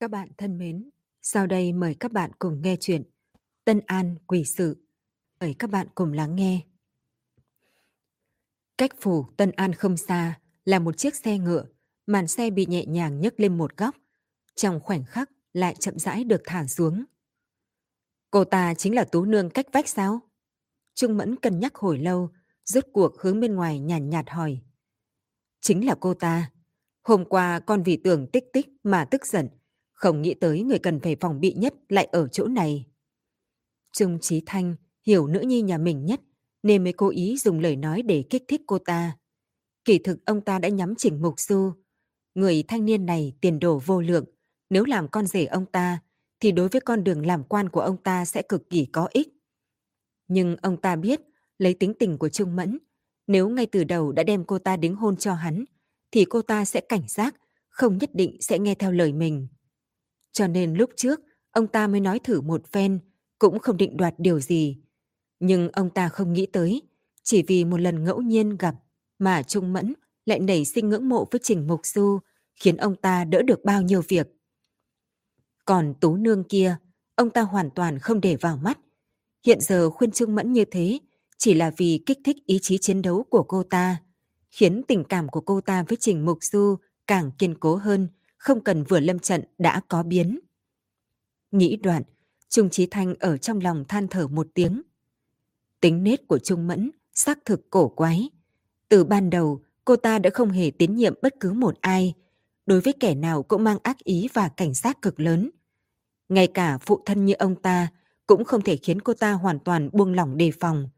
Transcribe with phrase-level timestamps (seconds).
[0.00, 0.90] Các bạn thân mến,
[1.22, 3.02] sau đây mời các bạn cùng nghe chuyện
[3.64, 4.86] Tân An Quỷ Sự.
[5.40, 6.60] Mời các bạn cùng lắng nghe.
[8.78, 11.64] Cách phủ Tân An không xa là một chiếc xe ngựa,
[12.06, 13.96] màn xe bị nhẹ nhàng nhấc lên một góc,
[14.54, 17.04] trong khoảnh khắc lại chậm rãi được thả xuống.
[18.30, 20.20] Cô ta chính là Tú Nương cách vách sao?
[20.94, 22.30] Trung Mẫn cân nhắc hồi lâu,
[22.64, 24.60] rốt cuộc hướng bên ngoài nhàn nhạt, nhạt hỏi.
[25.60, 26.50] Chính là cô ta.
[27.02, 29.48] Hôm qua con vì tưởng tích tích mà tức giận,
[29.98, 32.86] không nghĩ tới người cần phải phòng bị nhất lại ở chỗ này.
[33.92, 36.20] Trung Trí Thanh hiểu nữ nhi nhà mình nhất,
[36.62, 39.16] nên mới cố ý dùng lời nói để kích thích cô ta.
[39.84, 41.72] Kỳ thực ông ta đã nhắm chỉnh mục du.
[42.34, 44.24] Người thanh niên này tiền đồ vô lượng.
[44.70, 46.02] Nếu làm con rể ông ta,
[46.40, 49.28] thì đối với con đường làm quan của ông ta sẽ cực kỳ có ích.
[50.28, 51.20] Nhưng ông ta biết,
[51.58, 52.78] lấy tính tình của Trung Mẫn,
[53.26, 55.64] nếu ngay từ đầu đã đem cô ta đính hôn cho hắn,
[56.10, 57.34] thì cô ta sẽ cảnh giác,
[57.68, 59.48] không nhất định sẽ nghe theo lời mình.
[60.32, 63.00] Cho nên lúc trước, ông ta mới nói thử một phen,
[63.38, 64.78] cũng không định đoạt điều gì.
[65.40, 66.82] Nhưng ông ta không nghĩ tới,
[67.22, 68.74] chỉ vì một lần ngẫu nhiên gặp
[69.18, 69.94] mà Trung Mẫn
[70.26, 72.18] lại nảy sinh ngưỡng mộ với Trình Mục Du,
[72.54, 74.28] khiến ông ta đỡ được bao nhiêu việc.
[75.64, 76.76] Còn Tú Nương kia,
[77.14, 78.78] ông ta hoàn toàn không để vào mắt.
[79.46, 80.98] Hiện giờ khuyên Trung Mẫn như thế
[81.38, 83.96] chỉ là vì kích thích ý chí chiến đấu của cô ta,
[84.50, 88.60] khiến tình cảm của cô ta với Trình Mục Du càng kiên cố hơn, không
[88.60, 90.40] cần vừa lâm trận đã có biến.
[91.50, 92.02] Nghĩ đoạn,
[92.48, 94.82] Trung Trí Thanh ở trong lòng than thở một tiếng.
[95.80, 98.30] Tính nết của Trung Mẫn xác thực cổ quái.
[98.88, 102.14] Từ ban đầu, cô ta đã không hề tín nhiệm bất cứ một ai.
[102.66, 105.50] Đối với kẻ nào cũng mang ác ý và cảnh giác cực lớn.
[106.28, 107.88] Ngay cả phụ thân như ông ta
[108.26, 110.88] cũng không thể khiến cô ta hoàn toàn buông lỏng đề phòng.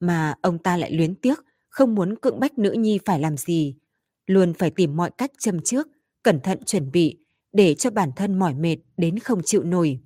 [0.00, 3.76] Mà ông ta lại luyến tiếc, không muốn cưỡng bách nữ nhi phải làm gì.
[4.26, 5.88] Luôn phải tìm mọi cách châm trước,
[6.22, 7.18] cẩn thận chuẩn bị
[7.52, 10.00] để cho bản thân mỏi mệt đến không chịu nổi.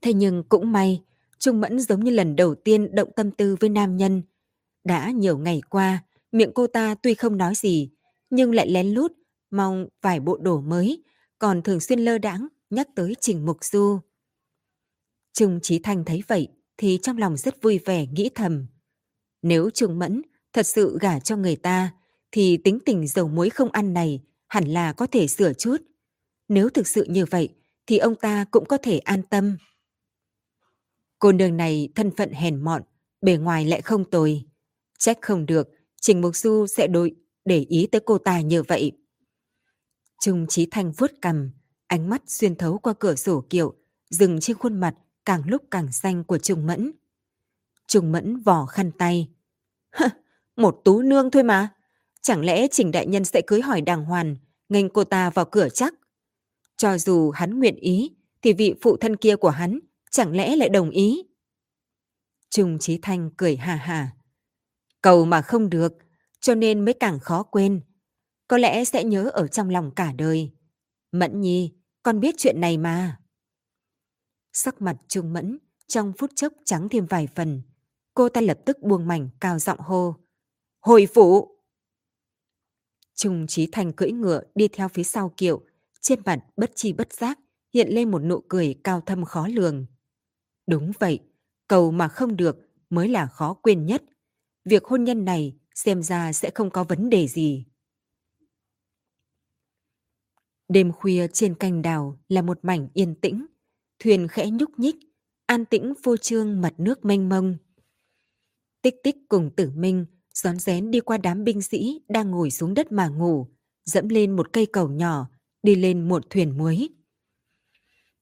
[0.00, 1.02] Thế nhưng cũng may,
[1.38, 4.22] Trung Mẫn giống như lần đầu tiên động tâm tư với nam nhân.
[4.84, 7.90] Đã nhiều ngày qua, miệng cô ta tuy không nói gì,
[8.30, 9.12] nhưng lại lén lút
[9.50, 11.02] mong vài bộ đồ mới,
[11.38, 14.00] còn thường xuyên lơ đãng nhắc tới Trình Mục Du.
[15.32, 18.66] Trung Trí Thanh thấy vậy thì trong lòng rất vui vẻ nghĩ thầm.
[19.42, 21.92] Nếu Trung Mẫn thật sự gả cho người ta,
[22.32, 25.76] thì tính tình dầu muối không ăn này hẳn là có thể sửa chút.
[26.48, 27.54] Nếu thực sự như vậy,
[27.86, 29.56] thì ông ta cũng có thể an tâm.
[31.18, 32.82] Cô nương này thân phận hèn mọn,
[33.20, 34.44] bề ngoài lại không tồi.
[34.98, 35.68] Trách không được,
[36.00, 38.92] Trình Mục Du sẽ đội để ý tới cô ta như vậy.
[40.20, 41.50] Trung Trí Thanh vuốt cầm,
[41.86, 43.74] ánh mắt xuyên thấu qua cửa sổ kiệu,
[44.10, 44.94] dừng trên khuôn mặt
[45.24, 46.92] càng lúc càng xanh của Trung Mẫn.
[47.86, 49.28] Trung Mẫn vò khăn tay.
[50.56, 51.74] một tú nương thôi mà.
[52.22, 54.36] Chẳng lẽ Trình Đại Nhân sẽ cưới hỏi đàng hoàng,
[54.68, 55.94] nghênh cô ta vào cửa chắc?
[56.76, 59.78] Cho dù hắn nguyện ý, thì vị phụ thân kia của hắn
[60.10, 61.22] chẳng lẽ lại đồng ý?
[62.50, 64.12] Trung Trí Thanh cười hà hà.
[65.02, 65.92] Cầu mà không được,
[66.40, 67.80] cho nên mới càng khó quên.
[68.48, 70.52] Có lẽ sẽ nhớ ở trong lòng cả đời.
[71.12, 73.20] Mẫn Nhi, con biết chuyện này mà.
[74.52, 77.62] Sắc mặt Trung Mẫn trong phút chốc trắng thêm vài phần.
[78.14, 80.14] Cô ta lập tức buông mảnh cao giọng hô.
[80.80, 81.57] Hồi phụ!
[83.18, 85.62] Trung Trí Thành cưỡi ngựa đi theo phía sau kiệu,
[86.00, 87.38] trên mặt bất chi bất giác
[87.74, 89.86] hiện lên một nụ cười cao thâm khó lường.
[90.66, 91.20] Đúng vậy,
[91.68, 92.56] cầu mà không được
[92.90, 94.02] mới là khó quên nhất.
[94.64, 97.66] Việc hôn nhân này xem ra sẽ không có vấn đề gì.
[100.68, 103.46] Đêm khuya trên canh đào là một mảnh yên tĩnh,
[103.98, 104.96] thuyền khẽ nhúc nhích,
[105.46, 107.56] an tĩnh phô trương mặt nước mênh mông.
[108.82, 110.06] Tích tích cùng tử minh
[110.42, 113.46] rón rén đi qua đám binh sĩ đang ngồi xuống đất mà ngủ,
[113.84, 115.28] dẫm lên một cây cầu nhỏ,
[115.62, 116.88] đi lên một thuyền muối.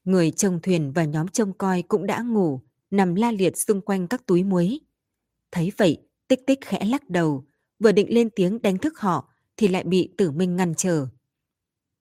[0.04, 2.60] Người trông thuyền và nhóm trông coi cũng đã ngủ,
[2.91, 4.81] nằm la liệt xung quanh các túi muối.
[5.53, 7.47] Thấy vậy, tích tích khẽ lắc đầu,
[7.78, 11.06] vừa định lên tiếng đánh thức họ thì lại bị tử minh ngăn trở.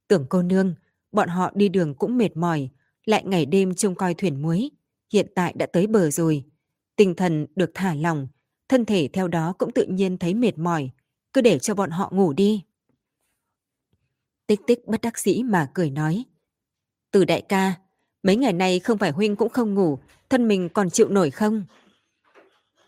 [0.08, 0.76] Tưởng cô nương,
[1.12, 2.70] bọn họ đi đường cũng mệt mỏi,
[3.06, 4.70] lại ngày đêm trông coi thuyền muối,
[5.14, 6.44] hiện tại đã tới bờ rồi.
[6.96, 8.28] Tinh thần được thả lỏng,
[8.70, 10.90] thân thể theo đó cũng tự nhiên thấy mệt mỏi,
[11.34, 12.64] cứ để cho bọn họ ngủ đi.
[14.48, 16.26] Tích tích bất đắc dĩ mà cười nói.
[17.12, 17.76] Từ đại ca,
[18.24, 21.66] mấy ngày nay không phải huynh cũng không ngủ, thân mình còn chịu nổi không?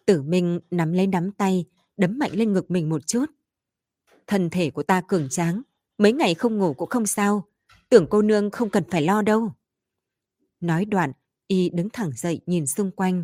[0.05, 1.65] Tử Minh nắm lấy nắm tay,
[1.97, 3.25] đấm mạnh lên ngực mình một chút.
[4.27, 5.61] Thân thể của ta cường tráng,
[5.97, 7.47] mấy ngày không ngủ cũng không sao,
[7.89, 9.51] tưởng cô nương không cần phải lo đâu.
[10.59, 11.11] Nói đoạn,
[11.47, 13.23] y đứng thẳng dậy nhìn xung quanh,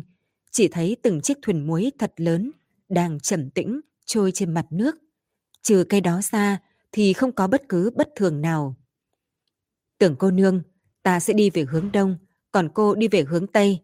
[0.54, 2.50] chỉ thấy từng chiếc thuyền muối thật lớn
[2.88, 4.96] đang trầm tĩnh trôi trên mặt nước.
[5.62, 6.58] Trừ cây đó ra
[6.92, 8.76] thì không có bất cứ bất thường nào.
[9.98, 10.62] Tưởng cô nương,
[11.02, 12.16] ta sẽ đi về hướng đông,
[12.52, 13.80] còn cô đi về hướng tây.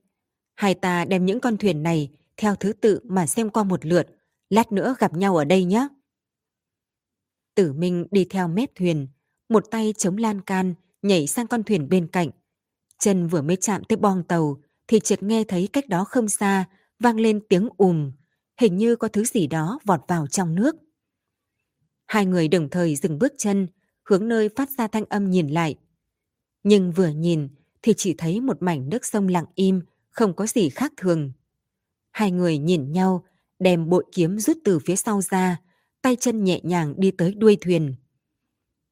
[0.55, 4.07] Hai ta đem những con thuyền này theo thứ tự mà xem qua một lượt,
[4.51, 5.89] lát nữa gặp nhau ở đây nhé.
[7.55, 9.09] Tử Minh đi theo mép thuyền,
[9.49, 12.31] một tay chống lan can, nhảy sang con thuyền bên cạnh.
[12.99, 14.61] Chân vừa mới chạm tới bong tàu,
[14.91, 16.65] thì chợt nghe thấy cách đó không xa,
[16.99, 18.13] vang lên tiếng ùm,
[18.61, 20.77] hình như có thứ gì đó vọt vào trong nước.
[22.07, 23.67] Hai người đồng thời dừng bước chân,
[24.05, 25.75] hướng nơi phát ra thanh âm nhìn lại.
[26.63, 27.49] Nhưng vừa nhìn
[27.83, 31.33] thì chỉ thấy một mảnh nước sông lặng im, không có gì khác thường.
[32.11, 33.25] Hai người nhìn nhau,
[33.59, 35.61] đem bội kiếm rút từ phía sau ra,
[36.03, 37.95] tay chân nhẹ nhàng đi tới đuôi thuyền.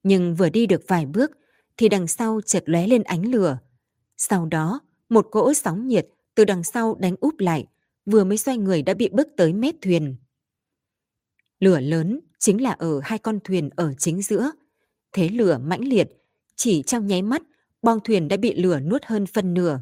[0.03, 1.31] Nhưng vừa đi được vài bước
[1.77, 3.59] thì đằng sau chợt lóe lên ánh lửa.
[4.17, 7.67] Sau đó, một cỗ sóng nhiệt từ đằng sau đánh úp lại,
[8.07, 10.17] vừa mới xoay người đã bị bước tới mép thuyền.
[11.61, 14.51] Lửa lớn chính là ở hai con thuyền ở chính giữa.
[15.13, 16.09] Thế lửa mãnh liệt,
[16.57, 17.43] chỉ trong nháy mắt,
[17.83, 19.81] bong thuyền đã bị lửa nuốt hơn phân nửa.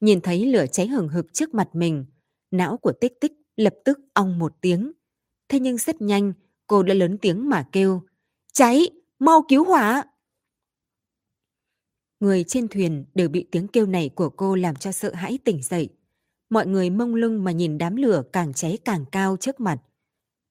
[0.00, 2.04] Nhìn thấy lửa cháy hừng hực trước mặt mình,
[2.50, 4.92] não của tích tích lập tức ong một tiếng.
[5.48, 6.32] Thế nhưng rất nhanh,
[6.66, 8.02] cô đã lớn tiếng mà kêu,
[8.52, 10.04] cháy, mau cứu hỏa.
[12.20, 15.62] Người trên thuyền đều bị tiếng kêu này của cô làm cho sợ hãi tỉnh
[15.62, 15.88] dậy.
[16.50, 19.78] Mọi người mông lung mà nhìn đám lửa càng cháy càng cao trước mặt.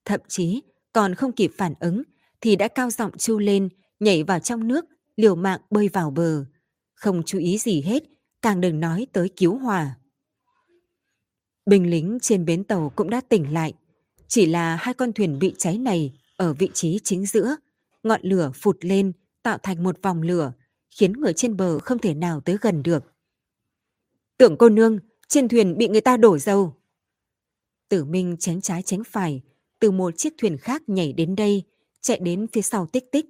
[0.06, 0.62] Thậm chí
[0.94, 2.04] còn không kịp phản ứng
[2.42, 3.70] thì đã cao giọng chu lên,
[4.00, 4.86] nhảy vào trong nước,
[5.16, 6.46] liều mạng bơi vào bờ.
[6.94, 8.04] Không chú ý gì hết,
[8.42, 9.96] càng đừng nói tới cứu hỏa.
[11.66, 13.74] Binh lính trên bến tàu cũng đã tỉnh lại.
[14.28, 17.56] Chỉ là hai con thuyền bị cháy này ở vị trí chính giữa.
[18.04, 19.12] Ngọn lửa phụt lên,
[19.44, 20.54] tạo thành một vòng lửa,
[20.96, 23.04] khiến người trên bờ không thể nào tới gần được.
[24.38, 26.76] Tưởng cô nương, trên thuyền bị người ta đổ dầu.
[27.90, 29.42] Tử Minh tránh trái tránh phải,
[29.80, 31.64] từ một chiếc thuyền khác nhảy đến đây,
[32.02, 33.26] chạy đến phía sau tích tích.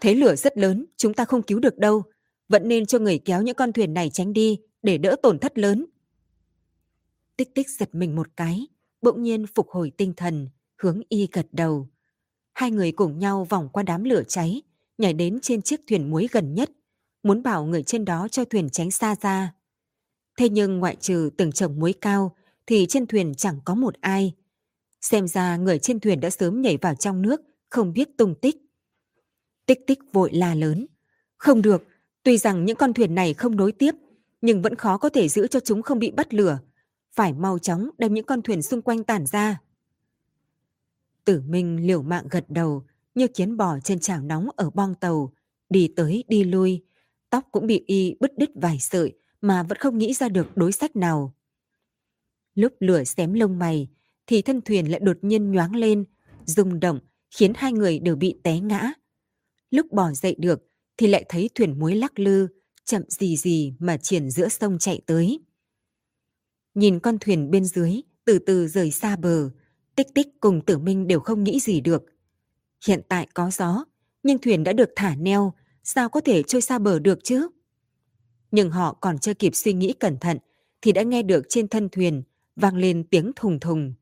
[0.00, 2.02] Thế lửa rất lớn, chúng ta không cứu được đâu.
[2.48, 5.58] Vẫn nên cho người kéo những con thuyền này tránh đi để đỡ tổn thất
[5.58, 5.86] lớn.
[7.36, 8.66] Tích tích giật mình một cái,
[9.02, 10.48] bỗng nhiên phục hồi tinh thần,
[10.78, 11.88] hướng y gật đầu.
[12.52, 14.62] Hai người cùng nhau vòng qua đám lửa cháy,
[14.98, 16.70] nhảy đến trên chiếc thuyền muối gần nhất,
[17.22, 19.54] muốn bảo người trên đó cho thuyền tránh xa ra.
[20.36, 22.36] Thế nhưng ngoại trừ từng chồng muối cao,
[22.66, 24.32] thì trên thuyền chẳng có một ai.
[25.00, 28.56] Xem ra người trên thuyền đã sớm nhảy vào trong nước, không biết tung tích.
[29.66, 30.86] Tích tích vội la lớn.
[31.36, 31.84] Không được,
[32.22, 33.94] tuy rằng những con thuyền này không nối tiếp,
[34.42, 36.58] nhưng vẫn khó có thể giữ cho chúng không bị bắt lửa.
[37.12, 39.60] Phải mau chóng đem những con thuyền xung quanh tản ra.
[41.24, 45.32] Tử Minh liều mạng gật đầu, như kiến bò trên chảo nóng ở bong tàu,
[45.70, 46.84] đi tới đi lui.
[47.30, 50.72] Tóc cũng bị y bứt đứt vài sợi mà vẫn không nghĩ ra được đối
[50.72, 51.34] sách nào.
[52.54, 53.88] Lúc lửa xém lông mày,
[54.26, 56.04] thì thân thuyền lại đột nhiên nhoáng lên,
[56.44, 57.00] rung động,
[57.30, 58.92] khiến hai người đều bị té ngã.
[59.70, 60.62] Lúc bò dậy được,
[60.96, 62.48] thì lại thấy thuyền muối lắc lư,
[62.84, 65.40] chậm gì gì mà triển giữa sông chạy tới.
[66.74, 69.50] Nhìn con thuyền bên dưới, từ từ rời xa bờ,
[69.94, 72.02] tích tích cùng tử minh đều không nghĩ gì được.
[72.86, 73.84] Hiện tại có gió,
[74.22, 75.52] nhưng thuyền đã được thả neo,
[75.82, 77.48] sao có thể trôi xa bờ được chứ?
[78.50, 80.38] Nhưng họ còn chưa kịp suy nghĩ cẩn thận,
[80.82, 82.22] thì đã nghe được trên thân thuyền
[82.56, 83.94] vang lên tiếng thùng thùng.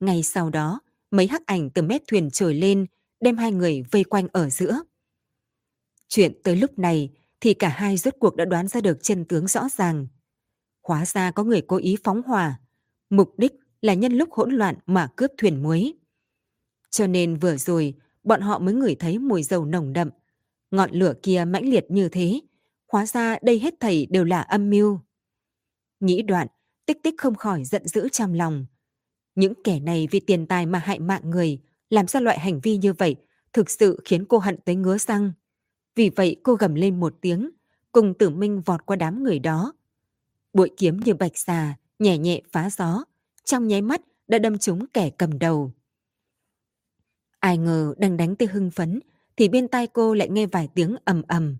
[0.00, 0.80] Ngay sau đó,
[1.10, 2.86] mấy hắc ảnh từ mép thuyền trồi lên,
[3.20, 4.80] đem hai người vây quanh ở giữa.
[6.08, 7.10] Chuyện tới lúc này
[7.40, 10.06] thì cả hai rốt cuộc đã đoán ra được chân tướng rõ ràng.
[10.82, 12.60] Hóa ra có người cố ý phóng hỏa,
[13.10, 15.94] mục đích là nhân lúc hỗn loạn mà cướp thuyền muối.
[16.90, 17.94] Cho nên vừa rồi,
[18.28, 20.10] bọn họ mới ngửi thấy mùi dầu nồng đậm.
[20.70, 22.40] Ngọn lửa kia mãnh liệt như thế,
[22.92, 25.00] hóa ra đây hết thảy đều là âm mưu.
[26.00, 26.46] Nghĩ đoạn,
[26.86, 28.66] tích tích không khỏi giận dữ trong lòng.
[29.34, 31.58] Những kẻ này vì tiền tài mà hại mạng người,
[31.90, 33.16] làm ra loại hành vi như vậy,
[33.52, 35.32] thực sự khiến cô hận tới ngứa răng.
[35.94, 37.50] Vì vậy cô gầm lên một tiếng,
[37.92, 39.72] cùng tử minh vọt qua đám người đó.
[40.52, 43.04] Bụi kiếm như bạch xà, nhẹ nhẹ phá gió,
[43.44, 45.72] trong nháy mắt đã đâm trúng kẻ cầm đầu.
[47.40, 49.00] Ai ngờ đang đánh tới hưng phấn,
[49.36, 51.56] thì bên tai cô lại nghe vài tiếng ầm ầm.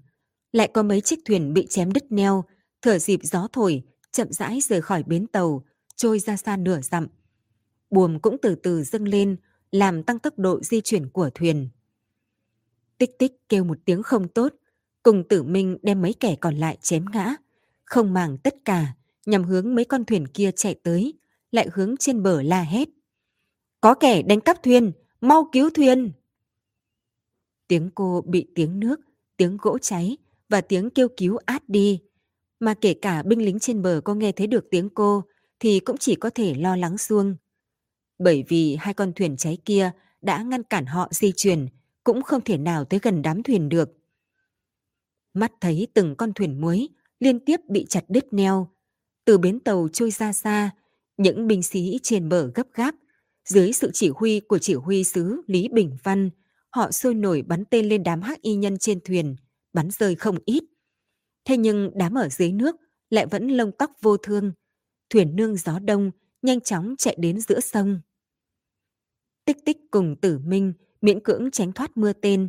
[0.53, 2.45] Lại có mấy chiếc thuyền bị chém đứt neo,
[2.83, 3.83] thở dịp gió thổi,
[4.13, 5.65] chậm rãi rời khỏi bến tàu,
[5.97, 7.07] trôi ra xa nửa dặm.
[7.91, 9.37] Buồm cũng từ từ dâng lên,
[9.73, 11.69] làm tăng tốc độ di chuyển của thuyền.
[12.99, 14.55] Tích tích kêu một tiếng không tốt,
[15.03, 17.35] cùng tử minh đem mấy kẻ còn lại chém ngã,
[17.85, 18.95] không màng tất cả,
[19.27, 21.15] nhằm hướng mấy con thuyền kia chạy tới,
[21.51, 22.89] lại hướng trên bờ la hét.
[23.81, 26.13] Có kẻ đánh cắp thuyền, mau cứu thuyền!
[27.69, 29.01] Tiếng cô bị tiếng nước,
[29.37, 30.17] tiếng gỗ cháy
[30.49, 32.01] và tiếng kêu cứu át đi.
[32.61, 35.25] Mà kể cả binh lính trên bờ có nghe thấy được tiếng cô
[35.61, 37.37] thì cũng chỉ có thể lo lắng xuông.
[38.19, 39.91] Bởi vì hai con thuyền cháy kia
[40.23, 41.69] đã ngăn cản họ di chuyển,
[42.05, 43.91] cũng không thể nào tới gần đám thuyền được.
[45.35, 46.89] Mắt thấy từng con thuyền muối
[47.21, 48.69] liên tiếp bị chặt đứt neo.
[49.25, 50.71] Từ bến tàu trôi ra xa,
[51.17, 52.95] những binh sĩ trên bờ gấp gáp,
[53.49, 56.31] dưới sự chỉ huy của chỉ huy sứ Lý Bình Văn,
[56.71, 59.37] họ sôi nổi bắn tên lên đám hắc y nhân trên thuyền,
[59.73, 60.65] bắn rơi không ít.
[61.45, 62.77] Thế nhưng đám ở dưới nước
[63.11, 64.53] lại vẫn lông tóc vô thương.
[65.11, 66.11] Thuyền nương gió đông
[66.43, 68.01] nhanh chóng chạy đến giữa sông.
[69.45, 72.49] Tích tích cùng tử minh miễn cưỡng tránh thoát mưa tên.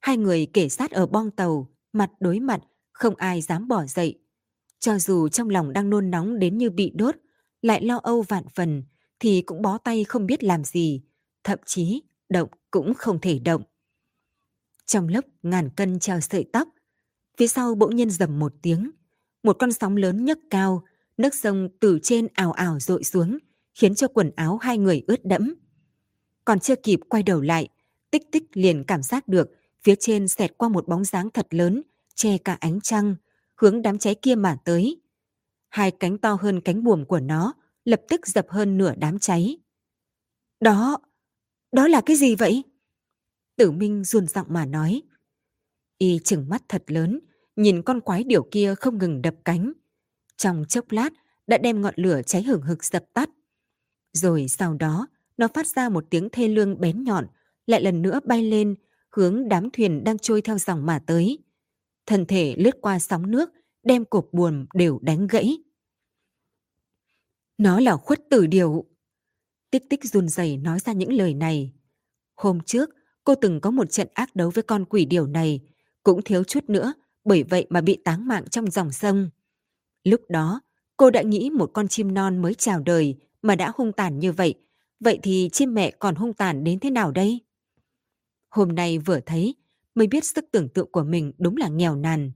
[0.00, 2.60] Hai người kể sát ở bong tàu, mặt đối mặt,
[2.92, 4.18] không ai dám bỏ dậy.
[4.78, 7.16] Cho dù trong lòng đang nôn nóng đến như bị đốt,
[7.62, 8.82] lại lo âu vạn phần,
[9.20, 11.02] thì cũng bó tay không biết làm gì,
[11.44, 13.62] thậm chí động cũng không thể động.
[14.86, 16.68] Trong lớp ngàn cân treo sợi tóc,
[17.36, 18.90] phía sau bỗng nhiên dầm một tiếng,
[19.42, 20.84] một con sóng lớn nhấc cao,
[21.16, 23.38] nước sông từ trên ảo ảo dội xuống,
[23.74, 25.54] khiến cho quần áo hai người ướt đẫm.
[26.44, 27.68] Còn chưa kịp quay đầu lại,
[28.10, 29.50] tích tích liền cảm giác được
[29.82, 31.82] phía trên xẹt qua một bóng dáng thật lớn,
[32.14, 33.14] che cả ánh trăng,
[33.56, 35.00] hướng đám cháy kia mà tới.
[35.68, 37.52] Hai cánh to hơn cánh buồm của nó
[37.84, 39.58] lập tức dập hơn nửa đám cháy.
[40.60, 40.98] Đó,
[41.72, 42.64] đó là cái gì vậy?
[43.56, 45.02] Tử Minh run giọng mà nói.
[45.98, 47.20] Y chừng mắt thật lớn,
[47.56, 49.72] nhìn con quái điểu kia không ngừng đập cánh.
[50.36, 51.12] Trong chốc lát
[51.46, 53.30] đã đem ngọn lửa cháy hừng hực dập tắt.
[54.12, 55.06] Rồi sau đó,
[55.36, 57.26] nó phát ra một tiếng thê lương bén nhọn,
[57.66, 58.74] lại lần nữa bay lên,
[59.10, 61.38] hướng đám thuyền đang trôi theo dòng mà tới.
[62.06, 63.50] Thân thể lướt qua sóng nước,
[63.82, 65.58] đem cột buồm đều đánh gãy.
[67.60, 68.84] Nó là khuất tử điều.
[69.70, 71.72] Tích tích run rẩy nói ra những lời này.
[72.36, 72.90] Hôm trước,
[73.24, 75.60] cô từng có một trận ác đấu với con quỷ điều này,
[76.02, 76.92] cũng thiếu chút nữa,
[77.24, 79.30] bởi vậy mà bị táng mạng trong dòng sông.
[80.04, 80.60] Lúc đó,
[80.96, 84.32] cô đã nghĩ một con chim non mới chào đời mà đã hung tàn như
[84.32, 84.54] vậy,
[85.00, 87.40] vậy thì chim mẹ còn hung tàn đến thế nào đây?
[88.48, 89.54] Hôm nay vừa thấy,
[89.94, 92.32] mới biết sức tưởng tượng của mình đúng là nghèo nàn.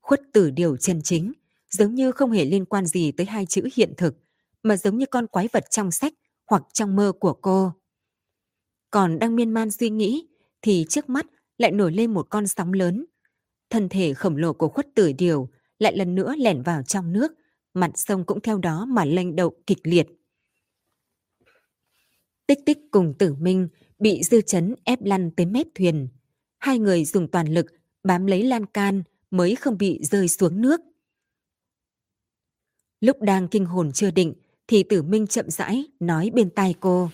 [0.00, 1.32] Khuất tử điều chân chính,
[1.70, 4.16] giống như không hề liên quan gì tới hai chữ hiện thực,
[4.66, 6.12] mà giống như con quái vật trong sách
[6.46, 7.72] hoặc trong mơ của cô.
[8.90, 10.28] Còn đang miên man suy nghĩ,
[10.62, 11.26] thì trước mắt
[11.58, 13.06] lại nổi lên một con sóng lớn.
[13.70, 17.32] Thân thể khổng lồ của khuất tử điều lại lần nữa lẻn vào trong nước,
[17.74, 20.06] mặt sông cũng theo đó mà lênh động kịch liệt.
[22.46, 23.68] Tích tích cùng tử minh
[23.98, 26.08] bị dư chấn ép lăn tới mép thuyền.
[26.58, 27.66] Hai người dùng toàn lực
[28.02, 30.80] bám lấy lan can mới không bị rơi xuống nước.
[33.00, 34.34] Lúc đang kinh hồn chưa định
[34.68, 37.10] thì tử minh chậm rãi nói bên tai cô.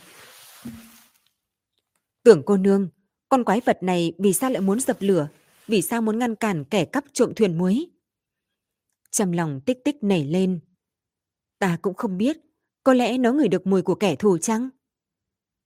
[2.25, 2.89] Tưởng cô nương,
[3.29, 5.29] con quái vật này vì sao lại muốn dập lửa?
[5.67, 7.87] Vì sao muốn ngăn cản kẻ cắp trộm thuyền muối?
[9.11, 10.61] Trong lòng tích tích nảy lên.
[11.59, 12.37] Ta cũng không biết,
[12.85, 14.69] có lẽ nó ngửi được mùi của kẻ thù chăng?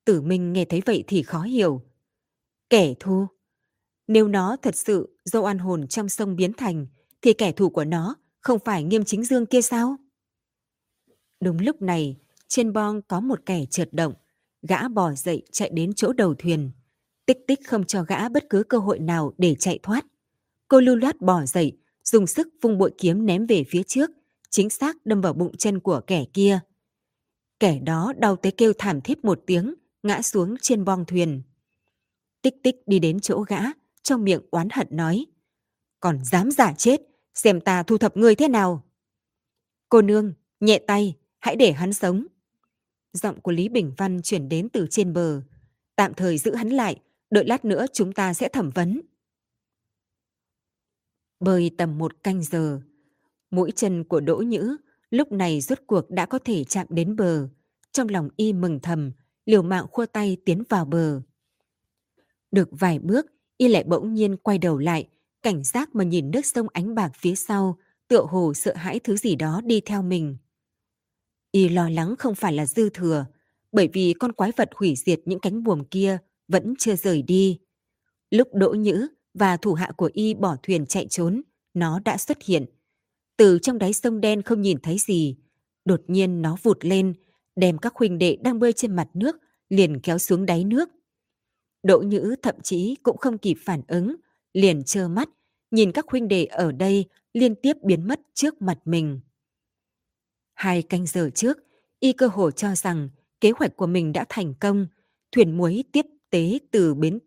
[0.05, 1.83] Tử Minh nghe thấy vậy thì khó hiểu.
[2.71, 3.27] Kẻ thù?
[4.07, 6.87] Nếu nó thật sự do oan hồn trong sông biến thành,
[7.23, 9.97] thì kẻ thù của nó không phải nghiêm chính dương kia sao?
[11.41, 12.17] Đúng lúc này,
[12.49, 14.15] trên bong có một kẻ trượt động,
[14.63, 16.71] gã bò dậy chạy đến chỗ đầu thuyền.
[17.27, 20.07] Tích tích không cho gã bất cứ cơ hội nào để chạy thoát.
[20.69, 24.11] Cô lưu loát bò dậy, dùng sức vung bội kiếm ném về phía trước,
[24.51, 26.61] chính xác đâm vào bụng chân của kẻ kia.
[27.61, 31.43] Kẻ đó đau tới kêu thảm thiết một tiếng, ngã xuống trên bong thuyền.
[32.43, 33.59] Tích tích đi đến chỗ gã,
[34.03, 35.27] trong miệng oán hận nói.
[36.01, 37.01] Còn dám giả chết,
[37.35, 38.85] xem ta thu thập người thế nào.
[39.89, 42.27] Cô nương, nhẹ tay, hãy để hắn sống.
[43.13, 45.43] Giọng của Lý Bình Văn chuyển đến từ trên bờ.
[45.97, 47.01] Tạm thời giữ hắn lại,
[47.31, 49.01] đợi lát nữa chúng ta sẽ thẩm vấn.
[51.41, 52.81] Bơi tầm một canh giờ,
[53.51, 54.77] mũi chân của Đỗ Nhữ
[55.11, 57.49] lúc này rốt cuộc đã có thể chạm đến bờ.
[57.93, 59.13] Trong lòng y mừng thầm,
[59.45, 61.21] liều mạng khua tay tiến vào bờ.
[62.51, 63.27] Được vài bước,
[63.57, 65.09] y lại bỗng nhiên quay đầu lại,
[65.43, 69.17] cảnh giác mà nhìn nước sông ánh bạc phía sau, tựa hồ sợ hãi thứ
[69.17, 70.37] gì đó đi theo mình.
[71.57, 73.27] Y lo lắng không phải là dư thừa,
[73.73, 77.59] bởi vì con quái vật hủy diệt những cánh buồm kia vẫn chưa rời đi.
[78.31, 81.43] Lúc Đỗ Nhữ và thủ hạ của Y bỏ thuyền chạy trốn,
[81.75, 82.65] nó đã xuất hiện.
[83.37, 85.37] Từ trong đáy sông đen không nhìn thấy gì,
[85.85, 87.15] đột nhiên nó vụt lên,
[87.57, 89.37] đem các huynh đệ đang bơi trên mặt nước
[89.69, 90.89] liền kéo xuống đáy nước.
[91.83, 94.17] Đỗ Nhữ thậm chí cũng không kịp phản ứng,
[94.53, 95.29] liền trơ mắt,
[95.71, 99.21] nhìn các huynh đệ ở đây liên tiếp biến mất trước mặt mình.
[100.57, 101.59] Hai canh giờ trước,
[102.01, 103.09] y cơ hồ cho rằng
[103.41, 104.87] kế hoạch của mình đã thành công,
[105.33, 107.19] thuyền muối tiếp tế từ bến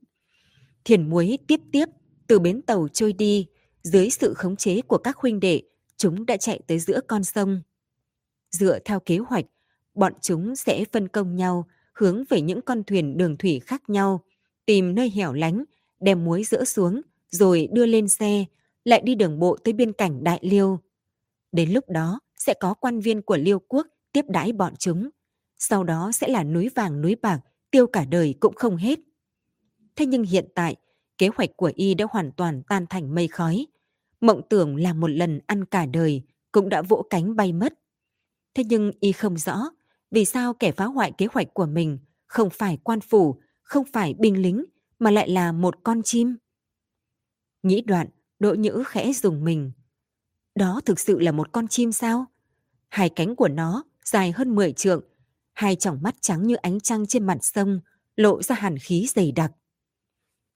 [0.86, 1.86] thuyền muối tiếp tiếp
[2.28, 3.48] từ bến tàu trôi đi,
[3.84, 5.62] dưới sự khống chế của các huynh đệ,
[5.98, 7.62] chúng đã chạy tới giữa con sông.
[8.52, 9.46] Dựa theo kế hoạch,
[9.94, 14.24] bọn chúng sẽ phân công nhau hướng về những con thuyền đường thủy khác nhau,
[14.66, 15.64] tìm nơi hẻo lánh,
[16.00, 18.46] đem muối dỡ xuống, rồi đưa lên xe,
[18.84, 20.80] lại đi đường bộ tới biên cảnh Đại Liêu.
[21.52, 25.10] Đến lúc đó sẽ có quan viên của Liêu quốc tiếp đãi bọn chúng.
[25.58, 27.40] Sau đó sẽ là núi vàng núi bạc,
[27.72, 29.00] tiêu cả đời cũng không hết.
[29.96, 30.76] Thế nhưng hiện tại,
[31.18, 33.68] kế hoạch của y đã hoàn toàn tan thành mây khói.
[34.22, 37.74] Mộng tưởng là một lần ăn cả đời cũng đã vỗ cánh bay mất.
[38.54, 39.70] Thế nhưng y không rõ
[40.12, 44.14] vì sao kẻ phá hoại kế hoạch của mình không phải quan phủ, không phải
[44.20, 44.66] binh lính,
[45.00, 46.36] mà lại là một con chim.
[47.64, 48.08] Nghĩ đoạn,
[48.40, 49.72] Đỗ Nhữ khẽ dùng mình.
[50.60, 52.26] Đó thực sự là một con chim sao?
[52.90, 55.04] Hai cánh của nó dài hơn 10 trượng,
[55.54, 57.80] hai tròng mắt trắng như ánh trăng trên mặt sông,
[58.16, 59.52] lộ ra hàn khí dày đặc.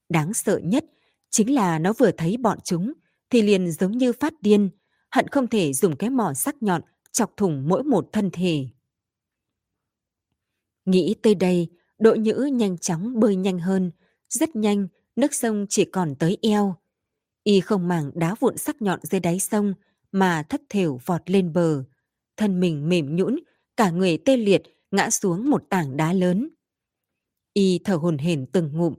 [0.09, 0.85] Đáng sợ nhất
[1.29, 2.93] chính là nó vừa thấy bọn chúng
[3.29, 4.69] thì liền giống như phát điên,
[5.11, 6.81] hận không thể dùng cái mỏ sắc nhọn
[7.11, 8.65] chọc thủng mỗi một thân thể.
[10.85, 11.69] Nghĩ tới đây,
[11.99, 13.91] đội Nhữ nhanh chóng bơi nhanh hơn,
[14.29, 16.75] rất nhanh, nước sông chỉ còn tới eo.
[17.43, 19.73] Y không màng đá vụn sắc nhọn dưới đáy sông
[20.13, 21.83] mà thất thểu vọt lên bờ.
[22.37, 23.39] Thân mình mềm nhũn,
[23.77, 26.49] cả người tê liệt ngã xuống một tảng đá lớn.
[27.53, 28.93] Y thở hồn hển từng ngụm.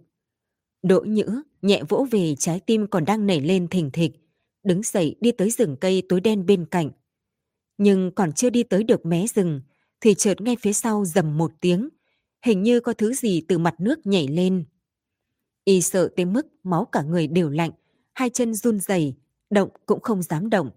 [0.83, 4.13] Đỗ Nhữ nhẹ vỗ về trái tim còn đang nảy lên thình thịch,
[4.65, 6.91] đứng dậy đi tới rừng cây tối đen bên cạnh.
[7.79, 9.61] Nhưng còn chưa đi tới được mé rừng,
[10.01, 11.89] thì chợt ngay phía sau dầm một tiếng,
[12.45, 14.65] hình như có thứ gì từ mặt nước nhảy lên.
[15.65, 17.71] Y sợ tới mức máu cả người đều lạnh,
[18.15, 19.15] hai chân run rẩy,
[19.51, 20.71] động cũng không dám động.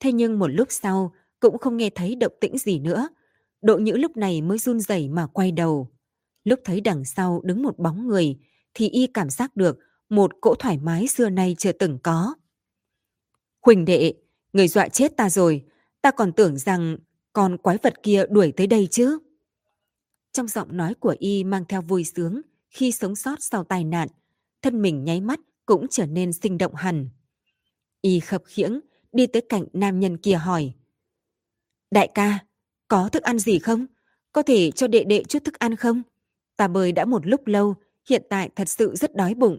[0.00, 3.08] Thế nhưng một lúc sau cũng không nghe thấy động tĩnh gì nữa.
[3.62, 5.90] Độ nhữ lúc này mới run rẩy mà quay đầu.
[6.44, 8.36] Lúc thấy đằng sau đứng một bóng người
[8.74, 9.78] thì y cảm giác được
[10.08, 12.34] một cỗ thoải mái xưa nay chưa từng có.
[13.60, 14.14] Huỳnh đệ,
[14.52, 15.64] người dọa chết ta rồi,
[16.02, 16.96] ta còn tưởng rằng
[17.32, 19.18] con quái vật kia đuổi tới đây chứ.
[20.32, 22.40] Trong giọng nói của y mang theo vui sướng
[22.70, 24.08] khi sống sót sau tai nạn,
[24.62, 27.08] thân mình nháy mắt cũng trở nên sinh động hẳn.
[28.00, 28.80] Y khập khiễng
[29.12, 30.72] đi tới cạnh nam nhân kia hỏi.
[31.90, 32.38] Đại ca,
[32.88, 33.86] có thức ăn gì không?
[34.32, 36.02] Có thể cho đệ đệ chút thức ăn không?
[36.56, 37.74] Ta bơi đã một lúc lâu,
[38.08, 39.58] hiện tại thật sự rất đói bụng.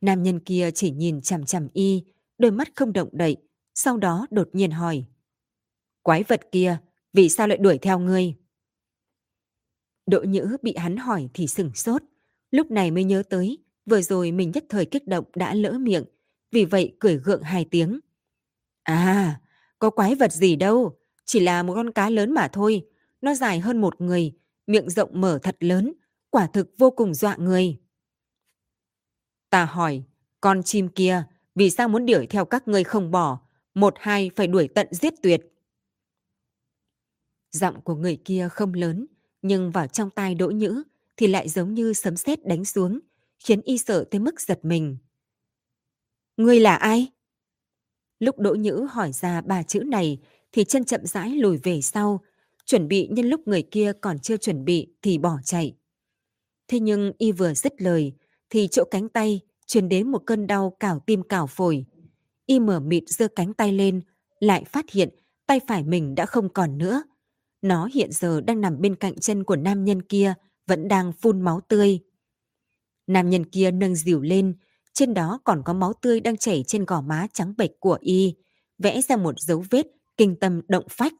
[0.00, 2.04] Nam nhân kia chỉ nhìn chằm chằm y,
[2.38, 3.36] đôi mắt không động đậy,
[3.74, 5.04] sau đó đột nhiên hỏi.
[6.02, 6.78] Quái vật kia,
[7.12, 8.34] vì sao lại đuổi theo ngươi?
[10.06, 12.02] Đỗ Nhữ bị hắn hỏi thì sừng sốt,
[12.50, 16.04] lúc này mới nhớ tới, vừa rồi mình nhất thời kích động đã lỡ miệng,
[16.54, 18.00] vì vậy cười gượng hai tiếng.
[18.82, 19.40] À,
[19.78, 22.86] có quái vật gì đâu, chỉ là một con cá lớn mà thôi,
[23.20, 24.32] nó dài hơn một người,
[24.66, 25.92] miệng rộng mở thật lớn,
[26.30, 27.80] quả thực vô cùng dọa người.
[29.50, 30.02] Ta hỏi,
[30.40, 33.40] con chim kia, vì sao muốn đuổi theo các ngươi không bỏ,
[33.74, 35.40] một hai phải đuổi tận giết tuyệt.
[37.52, 39.06] Giọng của người kia không lớn,
[39.42, 40.82] nhưng vào trong tai đỗ nhữ
[41.16, 43.00] thì lại giống như sấm sét đánh xuống,
[43.38, 44.96] khiến y sợ tới mức giật mình.
[46.36, 47.08] Ngươi là ai?
[48.18, 50.18] Lúc đỗ nhữ hỏi ra ba chữ này
[50.52, 52.20] thì chân chậm rãi lùi về sau,
[52.66, 55.74] chuẩn bị nhân lúc người kia còn chưa chuẩn bị thì bỏ chạy.
[56.68, 58.12] Thế nhưng y vừa dứt lời
[58.50, 61.84] thì chỗ cánh tay truyền đến một cơn đau cào tim cào phổi.
[62.46, 64.00] Y mở mịt giơ cánh tay lên,
[64.40, 65.08] lại phát hiện
[65.46, 67.02] tay phải mình đã không còn nữa.
[67.62, 70.34] Nó hiện giờ đang nằm bên cạnh chân của nam nhân kia,
[70.66, 72.00] vẫn đang phun máu tươi.
[73.06, 74.54] Nam nhân kia nâng dìu lên,
[74.94, 78.34] trên đó còn có máu tươi đang chảy trên gò má trắng bệch của y,
[78.78, 81.12] vẽ ra một dấu vết kinh tâm động phách.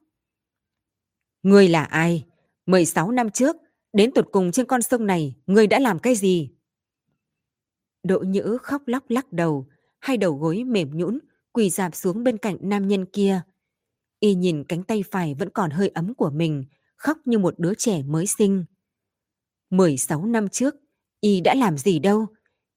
[1.43, 2.25] Ngươi là ai?
[2.67, 3.57] 16 năm trước,
[3.93, 6.51] đến tụt cùng trên con sông này, ngươi đã làm cái gì?
[8.03, 9.67] Đỗ Nhữ khóc lóc lắc đầu,
[10.01, 11.19] hai đầu gối mềm nhũn
[11.53, 13.41] quỳ dạp xuống bên cạnh nam nhân kia.
[14.21, 16.65] Y nhìn cánh tay phải vẫn còn hơi ấm của mình,
[16.97, 18.65] khóc như một đứa trẻ mới sinh.
[19.71, 20.75] 16 năm trước,
[21.21, 22.27] Y đã làm gì đâu?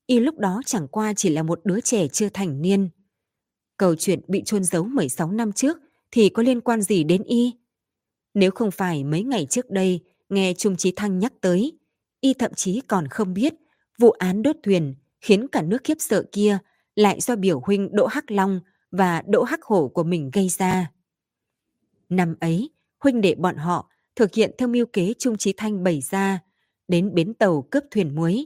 [0.08, 2.90] Y lúc đó chẳng qua chỉ là một đứa trẻ chưa thành niên.
[3.78, 5.78] Câu chuyện bị chôn giấu 16 năm trước
[6.12, 7.54] thì có liên quan gì đến Y?
[8.34, 11.78] Nếu không phải mấy ngày trước đây nghe Trung Trí Thăng nhắc tới,
[12.22, 13.54] Y thậm chí còn không biết
[14.00, 16.58] vụ án đốt thuyền khiến cả nước khiếp sợ kia
[16.96, 18.60] lại do biểu huynh Đỗ Hắc Long
[18.92, 20.92] và Đỗ Hắc Hổ của mình gây ra.
[22.10, 26.02] Năm ấy, huynh đệ bọn họ thực hiện theo mưu kế Trung Trí Thanh bày
[26.02, 26.40] ra,
[26.88, 28.46] đến bến tàu cướp thuyền muối.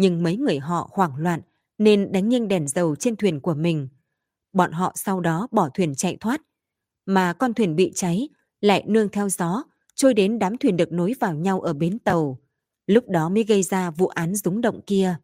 [0.00, 1.40] Nhưng mấy người họ hoảng loạn
[1.78, 3.88] nên đánh nghiêng đèn dầu trên thuyền của mình.
[4.52, 6.42] Bọn họ sau đó bỏ thuyền chạy thoát,
[7.06, 8.28] mà con thuyền bị cháy
[8.60, 9.62] lại nương theo gió
[9.94, 12.40] trôi đến đám thuyền được nối vào nhau ở bến tàu.
[12.86, 15.16] Lúc đó mới gây ra vụ án rúng động kia.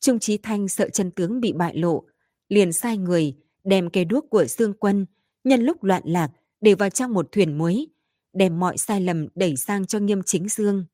[0.00, 2.04] Trung Trí Thanh sợ chân tướng bị bại lộ,
[2.48, 5.06] liền sai người đem cây đuốc của Dương Quân
[5.44, 7.86] nhân lúc loạn lạc để vào trong một thuyền muối,
[8.32, 10.84] đem mọi sai lầm đẩy sang cho Nghiêm Chính Dương.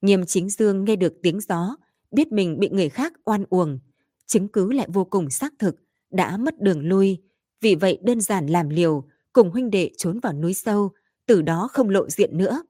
[0.00, 1.76] Nghiêm Chính Dương nghe được tiếng gió,
[2.10, 3.78] biết mình bị người khác oan uổng,
[4.26, 5.76] chứng cứ lại vô cùng xác thực,
[6.10, 7.22] đã mất đường lui,
[7.60, 10.92] vì vậy đơn giản làm liều, cùng huynh đệ trốn vào núi sâu,
[11.26, 12.62] từ đó không lộ diện nữa.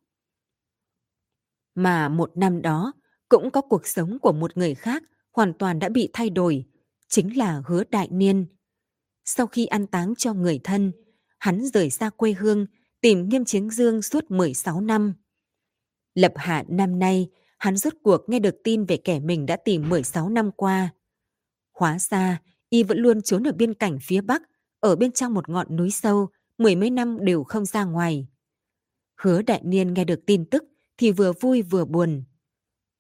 [1.75, 2.93] Mà một năm đó,
[3.29, 6.65] cũng có cuộc sống của một người khác hoàn toàn đã bị thay đổi,
[7.09, 8.47] chính là hứa đại niên.
[9.25, 10.93] Sau khi ăn táng cho người thân,
[11.39, 12.67] hắn rời xa quê hương,
[13.01, 15.15] tìm nghiêm chính dương suốt 16 năm.
[16.17, 19.89] Lập hạ năm nay, hắn rốt cuộc nghe được tin về kẻ mình đã tìm
[19.89, 20.95] 16 năm qua.
[21.73, 24.43] Hóa ra, y vẫn luôn trốn ở biên cảnh phía Bắc,
[24.81, 28.29] ở bên trong một ngọn núi sâu, mười mấy năm đều không ra ngoài.
[29.21, 30.65] Hứa đại niên nghe được tin tức
[30.99, 32.25] thì vừa vui vừa buồn.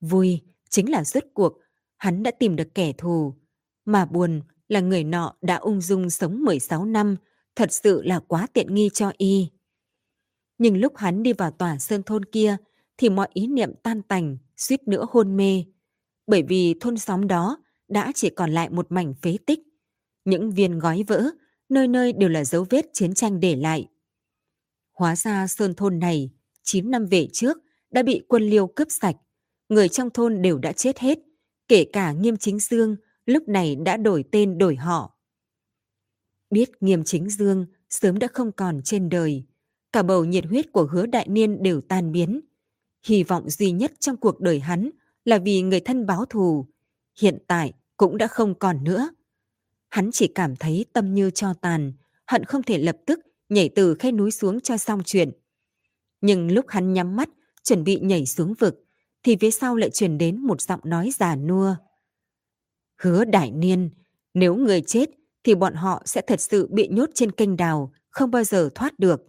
[0.00, 1.52] Vui chính là rốt cuộc,
[1.96, 3.34] hắn đã tìm được kẻ thù,
[3.84, 7.16] mà buồn là người nọ đã ung dung sống 16 năm,
[7.54, 9.50] thật sự là quá tiện nghi cho y.
[10.58, 12.56] Nhưng lúc hắn đi vào tòa sơn thôn kia,
[12.98, 15.64] thì mọi ý niệm tan tành, suýt nữa hôn mê.
[16.26, 19.60] Bởi vì thôn xóm đó đã chỉ còn lại một mảnh phế tích.
[20.24, 21.30] Những viên gói vỡ,
[21.68, 23.88] nơi nơi đều là dấu vết chiến tranh để lại.
[24.92, 26.30] Hóa ra sơn thôn này,
[26.62, 27.56] 9 năm về trước,
[27.90, 29.16] đã bị quân liêu cướp sạch.
[29.68, 31.18] Người trong thôn đều đã chết hết,
[31.68, 35.18] kể cả Nghiêm Chính Dương lúc này đã đổi tên đổi họ.
[36.50, 39.44] Biết Nghiêm Chính Dương sớm đã không còn trên đời,
[39.92, 42.40] cả bầu nhiệt huyết của hứa đại niên đều tan biến.
[43.04, 44.90] Hy vọng duy nhất trong cuộc đời hắn
[45.24, 46.66] là vì người thân báo thù,
[47.20, 49.10] hiện tại cũng đã không còn nữa.
[49.88, 51.92] Hắn chỉ cảm thấy tâm như cho tàn,
[52.26, 55.30] hận không thể lập tức nhảy từ khe núi xuống cho xong chuyện.
[56.20, 57.28] Nhưng lúc hắn nhắm mắt,
[57.62, 58.84] chuẩn bị nhảy xuống vực,
[59.22, 61.76] thì phía sau lại truyền đến một giọng nói già nua.
[63.02, 63.90] Hứa đại niên,
[64.34, 65.10] nếu người chết
[65.44, 68.98] thì bọn họ sẽ thật sự bị nhốt trên kênh đào, không bao giờ thoát
[68.98, 69.20] được.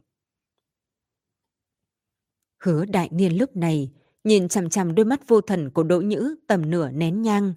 [2.64, 3.92] Hứa đại niên lúc này
[4.24, 7.54] nhìn chằm chằm đôi mắt vô thần của Đỗ Nhữ tầm nửa nén nhang.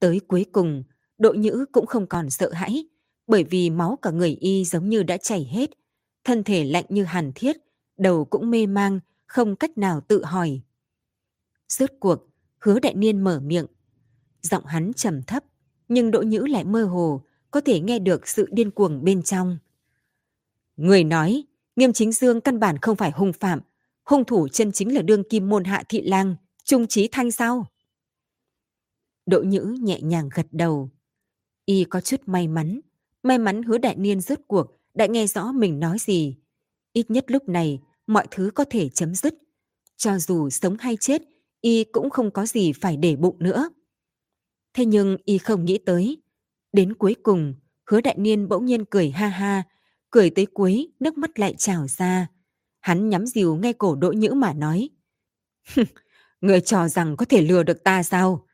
[0.00, 0.84] Tới cuối cùng,
[1.18, 2.88] Đỗ Nhữ cũng không còn sợ hãi,
[3.26, 5.70] bởi vì máu cả người y giống như đã chảy hết,
[6.24, 7.56] thân thể lạnh như hàn thiết,
[7.98, 10.60] đầu cũng mê mang, không cách nào tự hỏi.
[11.68, 12.26] Rốt cuộc,
[12.58, 13.66] hứa đại niên mở miệng.
[14.42, 15.44] Giọng hắn trầm thấp,
[15.88, 19.58] nhưng Đỗ Nhữ lại mơ hồ, có thể nghe được sự điên cuồng bên trong.
[20.76, 21.44] Người nói,
[21.76, 23.60] nghiêm chính dương căn bản không phải hung phạm,
[24.08, 27.66] hung thủ chân chính là đương kim môn hạ thị lang, trung trí thanh sao?
[29.26, 30.90] Đỗ Nhữ nhẹ nhàng gật đầu.
[31.64, 32.80] Y có chút may mắn,
[33.22, 36.36] may mắn hứa đại niên rốt cuộc đã nghe rõ mình nói gì.
[36.92, 39.34] Ít nhất lúc này, mọi thứ có thể chấm dứt.
[39.96, 41.22] Cho dù sống hay chết,
[41.60, 43.70] y cũng không có gì phải để bụng nữa.
[44.74, 46.22] Thế nhưng y không nghĩ tới.
[46.72, 47.54] Đến cuối cùng,
[47.86, 49.62] hứa đại niên bỗng nhiên cười ha ha,
[50.10, 52.28] cười tới cuối, nước mắt lại trào ra.
[52.80, 54.90] Hắn nhắm dìu ngay cổ đỗ nhữ mà nói.
[56.40, 58.46] Người cho rằng có thể lừa được ta sao?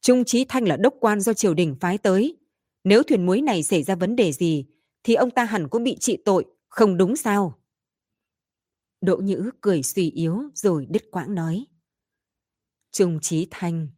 [0.00, 2.36] Trung Trí Thanh là đốc quan do triều đình phái tới.
[2.84, 4.66] Nếu thuyền muối này xảy ra vấn đề gì,
[5.04, 7.58] thì ông ta hẳn cũng bị trị tội, không đúng sao?
[9.00, 11.66] Đỗ Nhữ cười suy yếu rồi đứt quãng nói.
[12.92, 13.88] Trung Trí Thanh,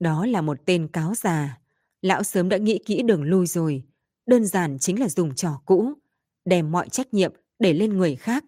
[0.00, 1.58] đó là một tên cáo già.
[2.02, 3.82] Lão sớm đã nghĩ kỹ đường lui rồi.
[4.26, 5.92] Đơn giản chính là dùng trò cũ,
[6.44, 8.44] đem mọi trách nhiệm để lên người khác.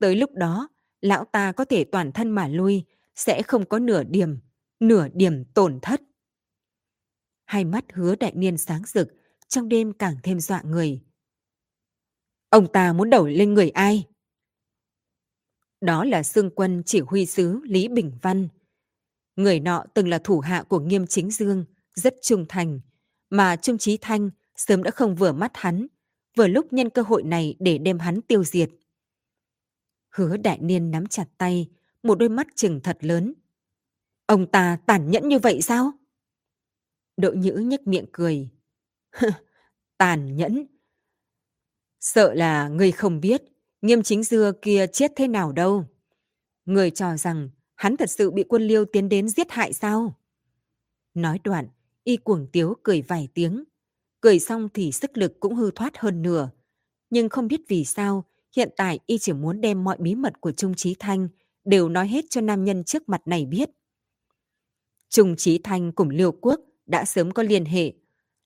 [0.00, 0.68] Tới lúc đó,
[1.00, 2.84] lão ta có thể toàn thân mà lui,
[3.14, 4.38] sẽ không có nửa điểm,
[4.80, 6.00] nửa điểm tổn thất.
[7.44, 9.08] Hai mắt hứa đại niên sáng rực,
[9.48, 11.00] trong đêm càng thêm dọa người.
[12.48, 14.06] Ông ta muốn đổ lên người ai?
[15.80, 18.48] Đó là xương quân chỉ huy sứ Lý Bình Văn.
[19.36, 22.80] Người nọ từng là thủ hạ của Nghiêm Chính Dương, rất trung thành,
[23.30, 25.86] mà Trung Trí Thanh sớm đã không vừa mắt hắn,
[26.36, 28.70] vừa lúc nhân cơ hội này để đem hắn tiêu diệt.
[30.10, 31.68] Hứa đại niên nắm chặt tay,
[32.02, 33.34] một đôi mắt chừng thật lớn.
[34.26, 35.92] Ông ta tàn nhẫn như vậy sao?
[37.16, 38.48] Đỗ nhữ nhếch miệng cười.
[39.98, 40.66] tàn nhẫn.
[42.00, 43.42] Sợ là người không biết,
[43.82, 45.84] nghiêm chính dưa kia chết thế nào đâu.
[46.64, 50.14] Người cho rằng hắn thật sự bị quân liêu tiến đến giết hại sao?
[51.14, 51.68] Nói đoạn,
[52.04, 53.64] y cuồng tiếu cười vài tiếng.
[54.20, 56.50] Cười xong thì sức lực cũng hư thoát hơn nửa.
[57.10, 58.24] Nhưng không biết vì sao,
[58.56, 61.28] hiện tại y chỉ muốn đem mọi bí mật của Trung Trí Thanh
[61.64, 63.70] đều nói hết cho nam nhân trước mặt này biết.
[65.08, 67.92] Trung Trí Thanh cùng Liêu Quốc đã sớm có liên hệ.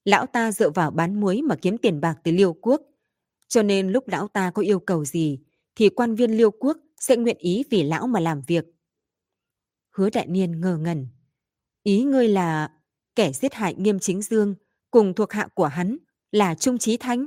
[0.05, 2.83] Lão ta dựa vào bán muối mà kiếm tiền bạc từ Liêu Quốc.
[3.49, 5.39] Cho nên lúc lão ta có yêu cầu gì,
[5.77, 8.65] thì quan viên Liêu Quốc sẽ nguyện ý vì lão mà làm việc.
[9.91, 11.09] Hứa đại niên ngờ ngẩn.
[11.83, 12.71] Ý ngươi là
[13.15, 14.55] kẻ giết hại nghiêm chính dương
[14.91, 15.97] cùng thuộc hạ của hắn
[16.33, 17.27] là Trung Trí Thanh.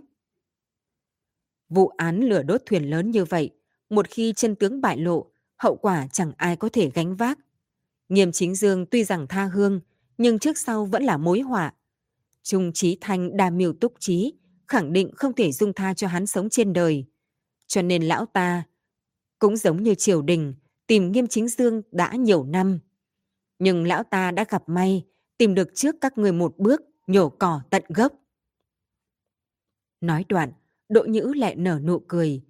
[1.70, 3.52] Vụ án lửa đốt thuyền lớn như vậy,
[3.90, 7.40] một khi chân tướng bại lộ, hậu quả chẳng ai có thể gánh vác.
[8.10, 9.82] Nghiêm chính dương tuy rằng tha hương,
[10.18, 11.74] nhưng trước sau vẫn là mối họa.
[12.44, 14.34] Trung Trí Thanh đa miêu túc trí,
[14.68, 17.06] khẳng định không thể dung tha cho hắn sống trên đời.
[17.68, 18.64] Cho nên lão ta,
[19.40, 20.54] cũng giống như triều đình,
[20.88, 22.80] tìm nghiêm chính dương đã nhiều năm.
[23.60, 25.06] Nhưng lão ta đã gặp may,
[25.38, 28.14] tìm được trước các người một bước, nhổ cỏ tận gốc.
[30.02, 30.52] Nói đoạn,
[30.90, 32.42] Đỗ Nhữ lại nở nụ cười.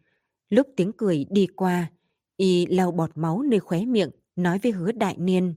[0.50, 1.92] Lúc tiếng cười đi qua,
[2.38, 5.56] y lau bọt máu nơi khóe miệng, nói với hứa đại niên.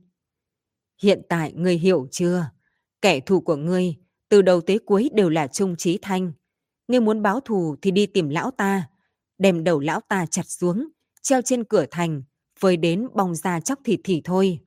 [1.03, 2.51] Hiện tại ngươi hiểu chưa?
[3.03, 3.95] Kẻ thù của ngươi,
[4.29, 6.33] từ đầu tới cuối đều là Trung Trí Thanh.
[6.89, 8.89] Ngươi muốn báo thù thì đi tìm lão ta,
[9.39, 10.89] đem đầu lão ta chặt xuống,
[11.23, 12.23] treo trên cửa thành,
[12.61, 14.59] với đến bong ra chóc thịt thì thôi.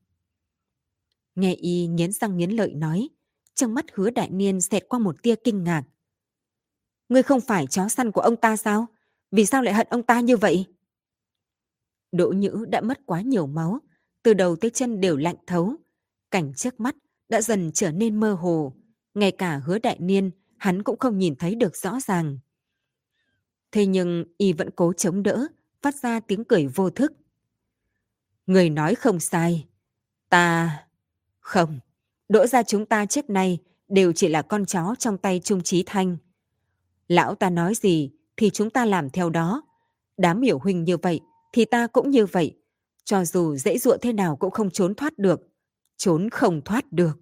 [1.36, 3.10] Nghe y nghiến răng nghiến lợi nói,
[3.56, 5.84] trong mắt hứa đại niên xẹt qua một tia kinh ngạc.
[7.14, 8.88] Ngươi không phải chó săn của ông ta sao?
[9.32, 10.66] Vì sao lại hận ông ta như vậy?
[12.12, 13.80] Đỗ Nhữ đã mất quá nhiều máu,
[14.24, 15.76] từ đầu tới chân đều lạnh thấu.
[16.32, 16.96] Cảnh trước mắt
[17.30, 18.74] đã dần trở nên mơ hồ.
[19.14, 22.38] Ngay cả hứa đại niên, hắn cũng không nhìn thấy được rõ ràng.
[23.72, 25.48] Thế nhưng y vẫn cố chống đỡ,
[25.82, 27.14] phát ra tiếng cười vô thức.
[28.48, 29.68] Người nói không sai.
[30.30, 30.80] Ta...
[31.40, 31.80] Không,
[32.30, 35.84] đỗ ra chúng ta trước nay đều chỉ là con chó trong tay Trung Trí
[35.86, 36.18] Thanh.
[37.14, 39.64] Lão ta nói gì thì chúng ta làm theo đó.
[40.18, 41.20] Đám hiểu huynh như vậy
[41.54, 42.56] thì ta cũng như vậy.
[43.04, 45.42] Cho dù dễ dụa thế nào cũng không trốn thoát được.
[45.98, 47.20] Trốn không thoát được.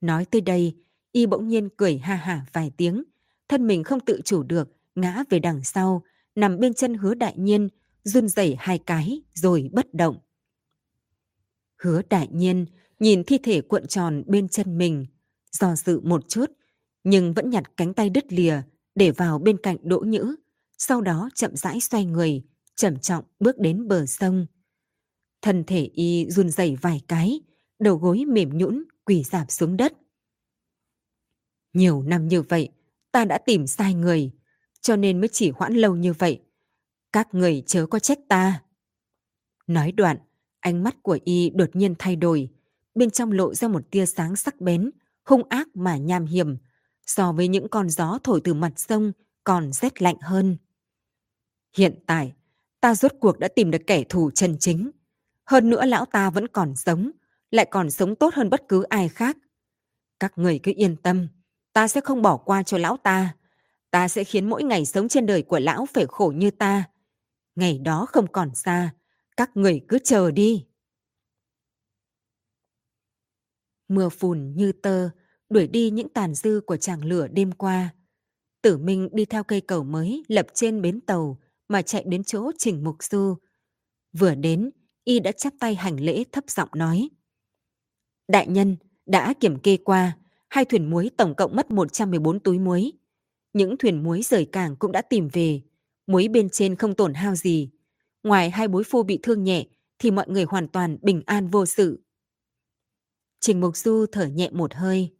[0.00, 0.76] Nói tới đây,
[1.12, 3.04] y bỗng nhiên cười ha hả vài tiếng.
[3.48, 6.02] Thân mình không tự chủ được, ngã về đằng sau,
[6.34, 7.68] nằm bên chân hứa đại nhiên,
[8.04, 10.18] run rẩy hai cái rồi bất động.
[11.82, 12.66] Hứa đại nhiên
[12.98, 15.06] nhìn thi thể cuộn tròn bên chân mình,
[15.52, 16.50] do dự một chút,
[17.04, 18.62] nhưng vẫn nhặt cánh tay đứt lìa
[18.94, 20.36] để vào bên cạnh đỗ nhữ,
[20.78, 22.42] sau đó chậm rãi xoay người,
[22.76, 24.46] trầm trọng bước đến bờ sông.
[25.42, 27.40] Thân thể y run rẩy vài cái,
[27.78, 29.92] đầu gối mềm nhũn quỳ dạp xuống đất.
[31.72, 32.68] Nhiều năm như vậy,
[33.12, 34.30] ta đã tìm sai người,
[34.80, 36.40] cho nên mới chỉ hoãn lâu như vậy.
[37.12, 38.62] Các người chớ có trách ta.
[39.66, 40.16] Nói đoạn,
[40.60, 42.48] ánh mắt của y đột nhiên thay đổi,
[42.94, 44.90] bên trong lộ ra một tia sáng sắc bén,
[45.24, 46.56] hung ác mà nham hiểm,
[47.06, 49.12] so với những con gió thổi từ mặt sông
[49.44, 50.56] còn rét lạnh hơn.
[51.76, 52.32] Hiện tại,
[52.80, 54.90] ta rốt cuộc đã tìm được kẻ thù chân chính.
[55.44, 57.10] Hơn nữa lão ta vẫn còn sống,
[57.50, 59.36] lại còn sống tốt hơn bất cứ ai khác.
[60.20, 61.28] Các người cứ yên tâm,
[61.72, 63.36] ta sẽ không bỏ qua cho lão ta.
[63.90, 66.84] Ta sẽ khiến mỗi ngày sống trên đời của lão phải khổ như ta.
[67.54, 68.94] Ngày đó không còn xa,
[69.36, 70.66] các người cứ chờ đi.
[73.88, 75.10] Mưa phùn như tơ,
[75.50, 77.94] đuổi đi những tàn dư của chàng lửa đêm qua.
[78.62, 82.50] Tử Minh đi theo cây cầu mới lập trên bến tàu mà chạy đến chỗ
[82.58, 83.36] Trình Mục Du.
[84.12, 84.70] Vừa đến,
[85.04, 87.08] y đã chắp tay hành lễ thấp giọng nói.
[88.28, 90.16] Đại nhân, đã kiểm kê qua,
[90.48, 92.92] hai thuyền muối tổng cộng mất 114 túi muối.
[93.52, 95.60] Những thuyền muối rời cảng cũng đã tìm về,
[96.06, 97.70] muối bên trên không tổn hao gì.
[98.22, 99.66] Ngoài hai bối phu bị thương nhẹ,
[99.98, 102.00] thì mọi người hoàn toàn bình an vô sự.
[103.40, 105.10] Trình Mục Du thở nhẹ một hơi.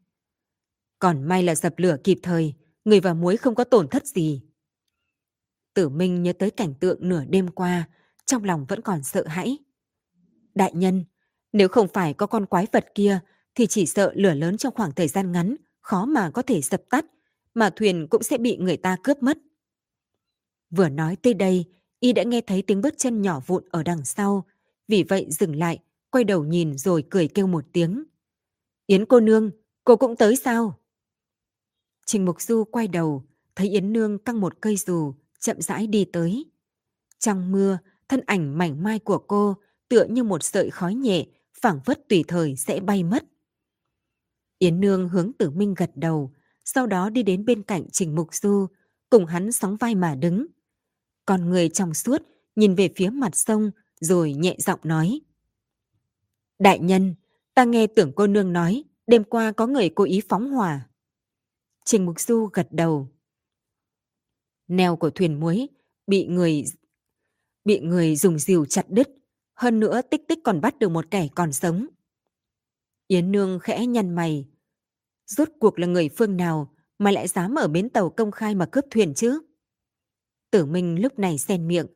[1.00, 4.42] Còn may là dập lửa kịp thời, người và muối không có tổn thất gì.
[5.74, 7.88] Tử Minh nhớ tới cảnh tượng nửa đêm qua,
[8.26, 9.58] trong lòng vẫn còn sợ hãi.
[10.54, 11.04] Đại nhân,
[11.52, 13.20] nếu không phải có con quái vật kia,
[13.54, 16.82] thì chỉ sợ lửa lớn trong khoảng thời gian ngắn, khó mà có thể dập
[16.90, 17.04] tắt,
[17.54, 19.38] mà thuyền cũng sẽ bị người ta cướp mất.
[20.70, 21.64] Vừa nói tới đây,
[22.00, 24.46] y đã nghe thấy tiếng bước chân nhỏ vụn ở đằng sau,
[24.88, 25.78] vì vậy dừng lại,
[26.10, 28.04] quay đầu nhìn rồi cười kêu một tiếng.
[28.86, 29.50] Yến cô nương,
[29.84, 30.79] cô cũng tới sao?
[32.10, 33.24] Trình Mục Du quay đầu,
[33.56, 36.44] thấy Yến Nương căng một cây dù, chậm rãi đi tới.
[37.18, 39.56] Trong mưa, thân ảnh mảnh mai của cô
[39.88, 41.26] tựa như một sợi khói nhẹ,
[41.60, 43.24] phảng phất tùy thời sẽ bay mất.
[44.58, 46.32] Yến Nương hướng Tử Minh gật đầu,
[46.64, 48.66] sau đó đi đến bên cạnh Trình Mục Du,
[49.10, 50.46] cùng hắn sóng vai mà đứng.
[51.26, 52.22] Còn người trong suốt
[52.56, 53.70] nhìn về phía mặt sông
[54.00, 55.20] rồi nhẹ giọng nói.
[56.58, 57.14] Đại nhân,
[57.54, 60.89] ta nghe tưởng cô nương nói đêm qua có người cố ý phóng hỏa.
[61.84, 63.08] Trình Mục Du gật đầu.
[64.68, 65.68] Neo của thuyền muối
[66.06, 66.64] bị người
[67.64, 69.08] bị người dùng rìu chặt đứt,
[69.54, 71.86] hơn nữa tích tích còn bắt được một kẻ còn sống.
[73.06, 74.48] Yến Nương khẽ nhăn mày.
[75.26, 78.66] Rốt cuộc là người phương nào mà lại dám ở bến tàu công khai mà
[78.66, 79.40] cướp thuyền chứ?
[80.50, 81.86] Tử Minh lúc này xen miệng.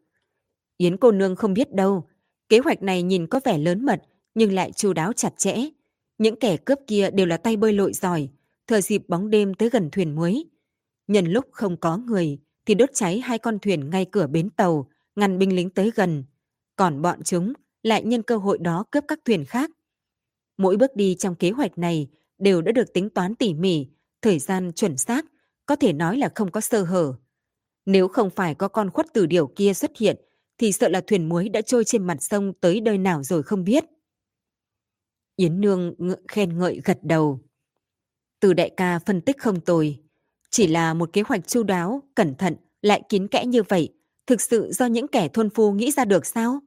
[0.77, 2.09] Yến cô nương không biết đâu,
[2.49, 4.03] kế hoạch này nhìn có vẻ lớn mật
[4.35, 5.57] nhưng lại chu đáo chặt chẽ.
[6.19, 8.29] Những kẻ cướp kia đều là tay bơi lội giỏi,
[8.67, 10.45] thời dịp bóng đêm tới gần thuyền muối.
[11.07, 14.91] Nhân lúc không có người thì đốt cháy hai con thuyền ngay cửa bến tàu,
[15.17, 16.25] ngăn binh lính tới gần.
[16.77, 19.71] Còn bọn chúng lại nhân cơ hội đó cướp các thuyền khác.
[20.57, 23.87] Mỗi bước đi trong kế hoạch này đều đã được tính toán tỉ mỉ,
[24.23, 25.25] thời gian chuẩn xác,
[25.67, 27.15] có thể nói là không có sơ hở.
[27.87, 30.17] Nếu không phải có con khuất từ điều kia xuất hiện,
[30.59, 33.65] thì sợ là thuyền muối đã trôi trên mặt sông tới nơi nào rồi không
[33.65, 33.85] biết.
[35.37, 35.95] Yến Nương
[36.29, 37.41] khen ngợi gật đầu.
[38.45, 40.03] Từ đại ca phân tích không tồi.
[40.51, 43.95] Chỉ là một kế hoạch chu đáo, cẩn thận, lại kín kẽ như vậy,
[44.27, 46.61] thực sự do những kẻ thôn phu nghĩ ra được sao?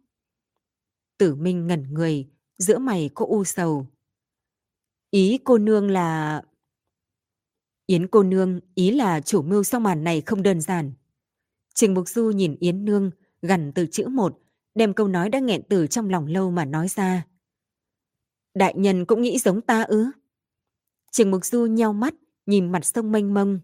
[1.18, 3.88] Tử Minh ngẩn người, giữa mày có u sầu.
[5.12, 6.42] Ý cô nương là...
[7.86, 10.94] Yến cô nương, ý là chủ mưu sau màn này không đơn giản.
[11.74, 13.12] Trình Mục Du nhìn Yến nương,
[13.42, 14.40] gần từ chữ một,
[14.76, 17.26] đem câu nói đã nghẹn từ trong lòng lâu mà nói ra.
[18.54, 20.06] Đại nhân cũng nghĩ giống ta ư?
[21.18, 22.14] Trường Mục Du nheo mắt,
[22.46, 23.60] nhìn mặt sông mênh mông.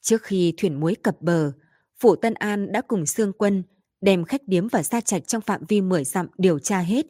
[0.00, 1.52] Trước khi thuyền muối cập bờ,
[2.00, 3.62] Phủ Tân An đã cùng Sương Quân
[4.00, 7.06] đem khách điếm và gia trạch trong phạm vi 10 dặm điều tra hết.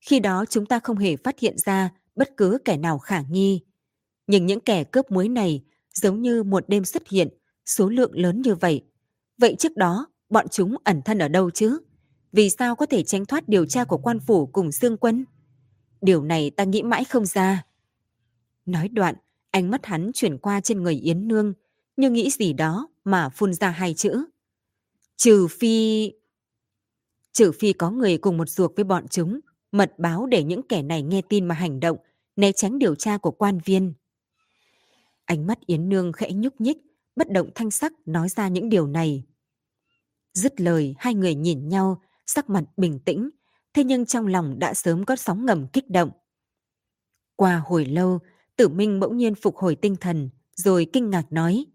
[0.00, 3.60] Khi đó chúng ta không hề phát hiện ra bất cứ kẻ nào khả nghi.
[4.26, 7.28] Nhưng những kẻ cướp muối này giống như một đêm xuất hiện,
[7.66, 8.84] số lượng lớn như vậy.
[9.38, 11.78] Vậy trước đó, bọn chúng ẩn thân ở đâu chứ?
[12.32, 15.24] Vì sao có thể tránh thoát điều tra của quan phủ cùng Sương Quân?
[16.00, 17.64] Điều này ta nghĩ mãi không ra.
[18.66, 19.14] Nói đoạn,
[19.50, 21.54] ánh mắt hắn chuyển qua trên người Yến Nương,
[21.96, 24.24] như nghĩ gì đó mà phun ra hai chữ.
[25.16, 26.12] Trừ phi...
[27.32, 29.40] Trừ phi có người cùng một ruột với bọn chúng,
[29.72, 31.96] mật báo để những kẻ này nghe tin mà hành động,
[32.36, 33.94] né tránh điều tra của quan viên.
[35.24, 36.78] Ánh mắt Yến Nương khẽ nhúc nhích,
[37.16, 39.24] bất động thanh sắc nói ra những điều này.
[40.34, 43.30] Dứt lời, hai người nhìn nhau, sắc mặt bình tĩnh,
[43.74, 46.10] thế nhưng trong lòng đã sớm có sóng ngầm kích động.
[47.36, 48.18] Qua hồi lâu,
[48.56, 51.66] tử minh bỗng nhiên phục hồi tinh thần, rồi kinh ngạc nói.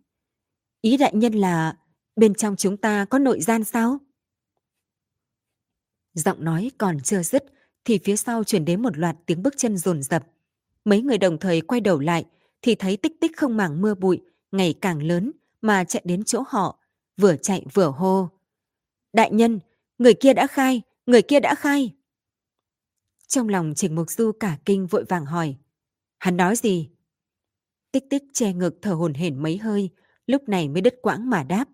[0.82, 1.78] Ý đại nhân là,
[2.16, 3.98] bên trong chúng ta có nội gian sao?
[6.14, 7.46] Giọng nói còn chưa dứt,
[7.86, 10.28] thì phía sau chuyển đến một loạt tiếng bước chân rồn rập.
[10.86, 12.26] Mấy người đồng thời quay đầu lại,
[12.62, 16.44] thì thấy tích tích không màng mưa bụi, ngày càng lớn, mà chạy đến chỗ
[16.48, 16.80] họ,
[17.18, 18.30] vừa chạy vừa hô.
[19.14, 19.60] Đại nhân,
[19.98, 21.94] người kia đã khai, người kia đã khai.
[23.28, 25.56] Trong lòng Trình Mục Du cả kinh vội vàng hỏi.
[26.20, 26.90] Hắn nói gì?
[27.92, 29.90] Tích tích che ngực thở hồn hển mấy hơi,
[30.28, 31.66] lúc này mới đứt quãng mà đáp.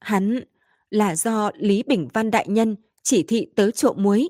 [0.00, 0.40] Hắn
[0.90, 4.28] là do Lý Bình Văn Đại Nhân chỉ thị tới trộm muối.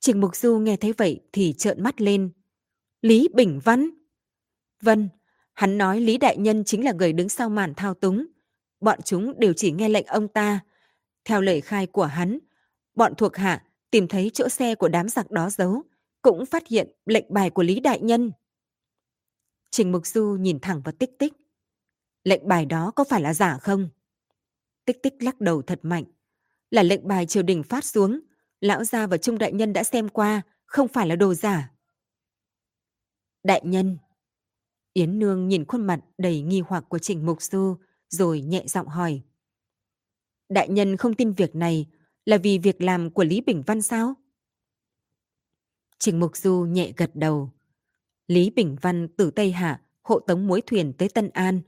[0.00, 2.30] Trình Mục Du nghe thấy vậy thì trợn mắt lên.
[3.02, 3.90] Lý Bình Văn?
[4.82, 5.08] Vâng,
[5.52, 8.26] hắn nói Lý Đại Nhân chính là người đứng sau màn thao túng.
[8.80, 10.60] Bọn chúng đều chỉ nghe lệnh ông ta.
[11.24, 12.38] Theo lời khai của hắn,
[12.94, 15.82] bọn thuộc hạ tìm thấy chỗ xe của đám giặc đó giấu,
[16.26, 18.32] cũng phát hiện lệnh bài của Lý Đại Nhân.
[19.70, 21.32] Trình Mục Du nhìn thẳng vào tích tích.
[22.24, 23.88] Lệnh bài đó có phải là giả không?
[24.84, 26.04] Tích tích lắc đầu thật mạnh.
[26.70, 28.20] Là lệnh bài triều đình phát xuống.
[28.60, 31.72] Lão gia và Trung Đại Nhân đã xem qua, không phải là đồ giả.
[33.42, 33.98] Đại Nhân.
[34.92, 37.76] Yến Nương nhìn khuôn mặt đầy nghi hoặc của Trình Mục Du,
[38.08, 39.22] rồi nhẹ giọng hỏi.
[40.48, 41.86] Đại Nhân không tin việc này
[42.24, 44.14] là vì việc làm của Lý Bình Văn sao?
[45.98, 47.50] Trình Mục Du nhẹ gật đầu.
[48.28, 51.60] Lý Bình Văn từ Tây Hạ hộ tống muối thuyền tới Tân An.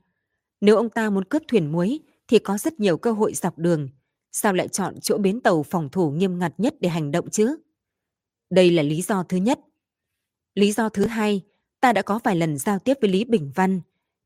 [0.61, 3.89] Nếu ông ta muốn cướp thuyền muối thì có rất nhiều cơ hội dọc đường.
[4.31, 7.55] Sao lại chọn chỗ bến tàu phòng thủ nghiêm ngặt nhất để hành động chứ?
[8.49, 9.59] Đây là lý do thứ nhất.
[10.55, 11.41] Lý do thứ hai,
[11.79, 13.81] ta đã có vài lần giao tiếp với Lý Bình Văn.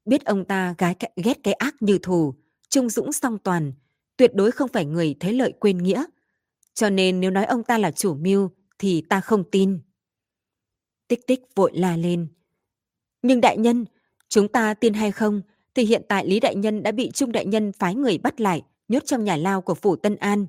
[0.06, 2.34] Biết ông ta gái ghét cái ác như thù,
[2.70, 3.74] trung dũng song toàn,
[4.18, 6.06] tuyệt đối không phải người thấy lợi quên nghĩa.
[6.74, 9.80] Cho nên nếu nói ông ta là chủ mưu thì ta không tin.
[11.08, 12.28] Tích tích vội la lên.
[13.22, 13.86] Nhưng đại nhân,
[14.30, 15.42] chúng ta tin hay không
[15.76, 18.64] thì hiện tại Lý Đại Nhân đã bị Trung Đại Nhân phái người bắt lại,
[18.88, 20.46] nhốt trong nhà lao của Phủ Tân An.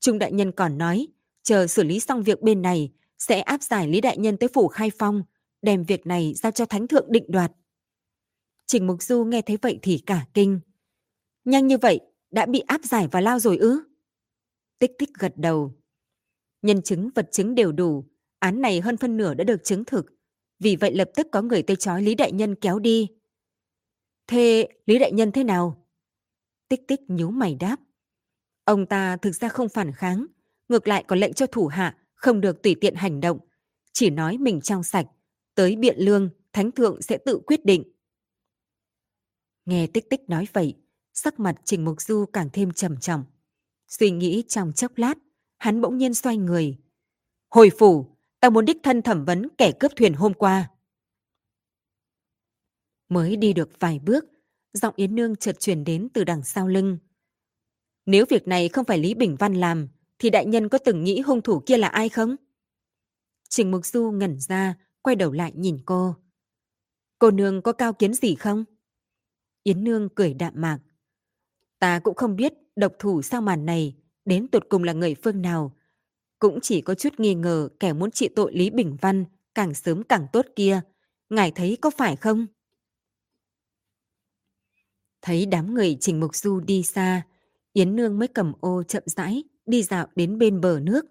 [0.00, 1.06] Trung Đại Nhân còn nói,
[1.42, 4.68] chờ xử lý xong việc bên này, sẽ áp giải Lý Đại Nhân tới Phủ
[4.68, 5.22] Khai Phong,
[5.62, 7.52] đem việc này giao cho Thánh Thượng định đoạt.
[8.66, 10.60] Trình Mục Du nghe thấy vậy thì cả kinh.
[11.44, 13.80] Nhanh như vậy, đã bị áp giải vào lao rồi ư?
[14.78, 15.72] Tích tích gật đầu.
[16.62, 18.04] Nhân chứng vật chứng đều đủ,
[18.46, 20.06] án này hơn phân nửa đã được chứng thực.
[20.58, 23.08] Vì vậy lập tức có người tới chói Lý Đại Nhân kéo đi.
[24.26, 25.86] Thế Lý Đại Nhân thế nào?
[26.68, 27.76] Tích tích nhíu mày đáp.
[28.64, 30.26] Ông ta thực ra không phản kháng,
[30.68, 33.38] ngược lại có lệnh cho thủ hạ không được tùy tiện hành động.
[33.92, 35.06] Chỉ nói mình trong sạch,
[35.54, 37.82] tới biện lương, thánh thượng sẽ tự quyết định.
[39.64, 40.74] Nghe tích tích nói vậy,
[41.12, 43.24] sắc mặt Trình Mục Du càng thêm trầm trọng.
[43.88, 45.14] Suy nghĩ trong chốc lát,
[45.58, 46.78] hắn bỗng nhiên xoay người.
[47.50, 50.70] Hồi phủ, ta muốn đích thân thẩm vấn kẻ cướp thuyền hôm qua.
[53.08, 54.24] Mới đi được vài bước,
[54.72, 56.98] giọng Yến Nương chợt truyền đến từ đằng sau lưng.
[58.06, 61.20] Nếu việc này không phải Lý Bình Văn làm, thì đại nhân có từng nghĩ
[61.20, 62.36] hung thủ kia là ai không?
[63.48, 66.16] Trình Mục Du ngẩn ra, quay đầu lại nhìn cô.
[67.18, 68.64] Cô nương có cao kiến gì không?
[69.62, 70.78] Yến Nương cười đạm mạc.
[71.78, 75.42] Ta cũng không biết độc thủ sau màn này đến tột cùng là người phương
[75.42, 75.76] nào.
[76.38, 79.24] Cũng chỉ có chút nghi ngờ kẻ muốn trị tội Lý Bình Văn
[79.54, 80.80] càng sớm càng tốt kia.
[81.30, 82.46] Ngài thấy có phải không?
[85.22, 87.22] Thấy đám người Trình Mục Du đi xa,
[87.72, 91.06] Yến Nương mới cầm ô chậm rãi đi dạo đến bên bờ nước.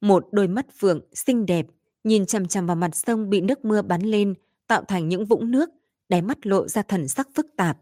[0.00, 1.66] Một đôi mắt phượng xinh đẹp
[2.04, 4.34] nhìn chằm chằm vào mặt sông bị nước mưa bắn lên
[4.66, 5.70] tạo thành những vũng nước,
[6.08, 7.78] đáy mắt lộ ra thần sắc phức tạp.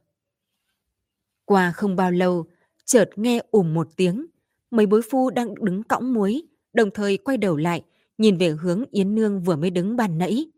[1.44, 2.46] Qua không bao lâu,
[2.84, 4.26] chợt nghe ùm một tiếng,
[4.70, 6.42] mấy bối phu đang đứng cõng muối,
[6.78, 7.82] đồng thời quay đầu lại,
[8.18, 10.50] nhìn về hướng Yến Nương vừa mới đứng bàn nãy.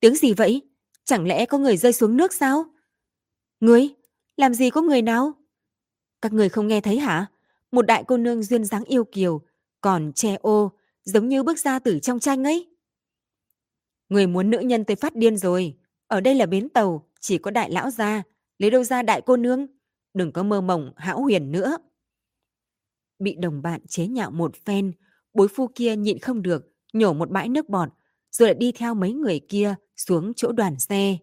[0.00, 0.62] Tiếng gì vậy?
[1.04, 2.64] Chẳng lẽ có người rơi xuống nước sao?
[3.60, 3.88] ngươi
[4.36, 5.32] Làm gì có người nào?
[6.22, 7.26] Các người không nghe thấy hả?
[7.70, 9.40] Một đại cô nương duyên dáng yêu kiều,
[9.80, 10.72] còn che ô,
[11.04, 12.66] giống như bước ra từ trong tranh ấy.
[14.08, 15.76] Người muốn nữ nhân tới phát điên rồi.
[16.06, 18.22] Ở đây là bến tàu, chỉ có đại lão gia.
[18.58, 19.66] Lấy đâu ra đại cô nương?
[20.14, 21.78] Đừng có mơ mộng hão huyền nữa.
[23.18, 24.92] Bị đồng bạn chế nhạo một phen,
[25.36, 27.88] bối phu kia nhịn không được, nhổ một bãi nước bọt,
[28.30, 31.16] rồi lại đi theo mấy người kia xuống chỗ đoàn xe.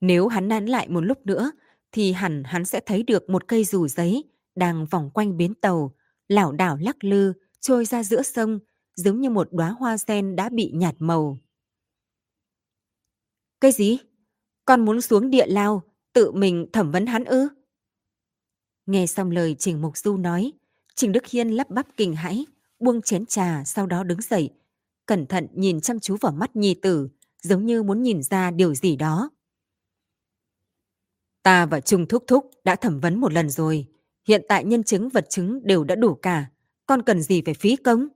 [0.00, 1.50] Nếu hắn nán lại một lúc nữa,
[1.92, 4.24] thì hẳn hắn sẽ thấy được một cây dù giấy
[4.54, 5.94] đang vòng quanh bến tàu,
[6.28, 8.58] lảo đảo lắc lư, trôi ra giữa sông,
[8.94, 11.38] giống như một đóa hoa sen đã bị nhạt màu.
[13.60, 13.98] Cái gì?
[14.64, 15.82] Con muốn xuống địa lao,
[16.12, 17.48] tự mình thẩm vấn hắn ư?
[18.86, 20.52] Nghe xong lời Trình Mục Du nói,
[20.98, 22.46] Trình Đức Hiên lắp bắp kinh hãi,
[22.78, 24.50] buông chén trà sau đó đứng dậy,
[25.06, 27.08] cẩn thận nhìn chăm chú vào mắt nhi tử,
[27.42, 29.30] giống như muốn nhìn ra điều gì đó.
[31.42, 33.86] Ta và Trung Thúc Thúc đã thẩm vấn một lần rồi,
[34.28, 36.50] hiện tại nhân chứng vật chứng đều đã đủ cả,
[36.86, 38.08] con cần gì phải phí công?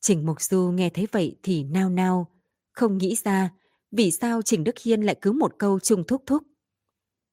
[0.00, 2.26] Trình Mục Du nghe thấy vậy thì nao nao,
[2.72, 3.50] không nghĩ ra
[3.90, 6.42] vì sao Trình Đức Hiên lại cứ một câu Trung Thúc Thúc.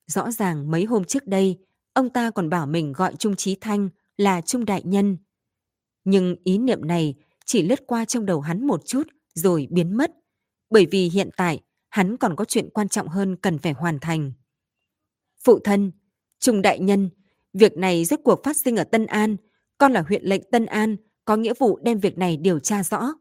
[0.08, 1.58] Rõ ràng mấy hôm trước đây,
[1.94, 5.18] ông ta còn bảo mình gọi Trung Trí Thanh là Trung Đại Nhân.
[6.04, 7.16] Nhưng ý niệm này
[7.46, 10.12] chỉ lướt qua trong đầu hắn một chút rồi biến mất,
[10.70, 14.32] bởi vì hiện tại hắn còn có chuyện quan trọng hơn cần phải hoàn thành.
[15.44, 15.92] Phụ thân,
[16.40, 17.10] Trung Đại Nhân,
[17.54, 19.38] việc này rốt cuộc phát sinh ở Tân An,
[19.78, 23.14] con là huyện lệnh Tân An, có nghĩa vụ đem việc này điều tra rõ.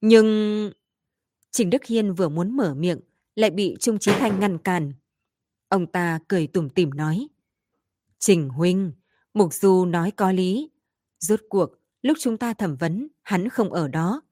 [0.00, 0.70] Nhưng...
[1.50, 3.00] Trình Đức Hiên vừa muốn mở miệng,
[3.34, 4.92] lại bị Trung Trí Thanh ngăn cản.
[5.68, 7.28] Ông ta cười tủm tỉm nói.
[8.18, 8.92] Trình Huynh,
[9.34, 10.70] Mục Du nói có lý.
[11.20, 11.70] Rốt cuộc,
[12.02, 14.22] lúc chúng ta thẩm vấn, hắn không ở đó.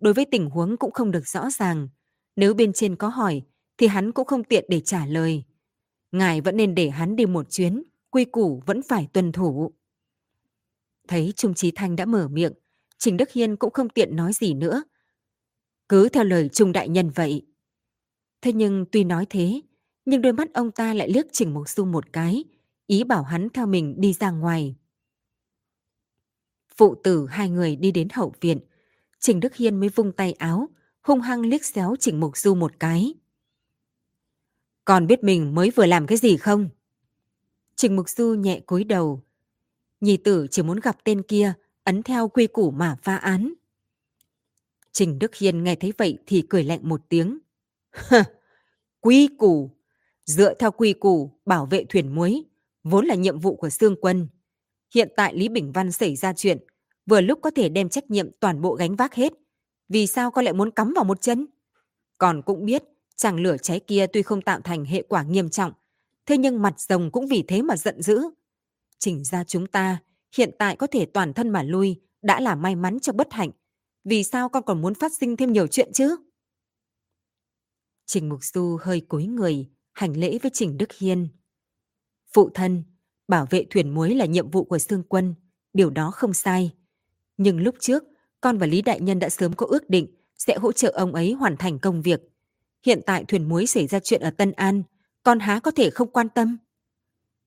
[0.00, 1.88] Đối với tình huống cũng không được rõ ràng.
[2.36, 3.42] Nếu bên trên có hỏi,
[3.78, 5.44] thì hắn cũng không tiện để trả lời.
[6.12, 9.72] Ngài vẫn nên để hắn đi một chuyến, quy củ vẫn phải tuân thủ.
[11.08, 12.52] Thấy Trung Trí Thanh đã mở miệng,
[12.98, 14.82] Trình Đức Hiên cũng không tiện nói gì nữa.
[15.88, 17.46] Cứ theo lời Trung Đại Nhân vậy.
[18.42, 19.60] Thế nhưng tuy nói thế,
[20.04, 22.44] nhưng đôi mắt ông ta lại liếc Trình Mộc Du một cái,
[22.86, 24.76] ý bảo hắn theo mình đi ra ngoài.
[26.76, 28.58] Phụ tử hai người đi đến hậu viện,
[29.18, 30.68] Trình Đức Hiên mới vung tay áo,
[31.02, 33.14] hung hăng liếc xéo Trình Mục Du một cái.
[34.84, 36.68] Còn biết mình mới vừa làm cái gì không?
[37.76, 39.22] Trình Mục Du nhẹ cúi đầu,
[40.00, 41.52] Nhi tử chỉ muốn gặp tên kia,
[41.84, 43.54] ấn theo quy củ mà phá án.
[44.92, 47.38] Trình Đức Hiên nghe thấy vậy thì cười lạnh một tiếng.
[49.00, 49.70] quy củ!
[50.24, 52.44] Dựa theo quy củ bảo vệ thuyền muối,
[52.90, 54.28] vốn là nhiệm vụ của Sương Quân.
[54.94, 56.58] Hiện tại Lý Bình Văn xảy ra chuyện,
[57.06, 59.32] vừa lúc có thể đem trách nhiệm toàn bộ gánh vác hết.
[59.88, 61.46] Vì sao con lại muốn cắm vào một chân?
[62.18, 62.82] Còn cũng biết,
[63.16, 65.72] chàng lửa cháy kia tuy không tạo thành hệ quả nghiêm trọng,
[66.26, 68.22] thế nhưng mặt rồng cũng vì thế mà giận dữ.
[68.98, 69.98] Chỉnh ra chúng ta,
[70.36, 73.50] hiện tại có thể toàn thân mà lui, đã là may mắn cho bất hạnh.
[74.04, 76.16] Vì sao con còn muốn phát sinh thêm nhiều chuyện chứ?
[78.06, 81.28] Trình Mục Du hơi cúi người, hành lễ với Trình Đức Hiên.
[82.36, 82.82] Phụ thân,
[83.28, 85.34] bảo vệ thuyền muối là nhiệm vụ của Sương Quân,
[85.72, 86.72] điều đó không sai.
[87.36, 88.04] Nhưng lúc trước,
[88.40, 90.06] con và Lý Đại Nhân đã sớm có ước định
[90.38, 92.20] sẽ hỗ trợ ông ấy hoàn thành công việc.
[92.86, 94.82] Hiện tại thuyền muối xảy ra chuyện ở Tân An,
[95.22, 96.58] con há có thể không quan tâm.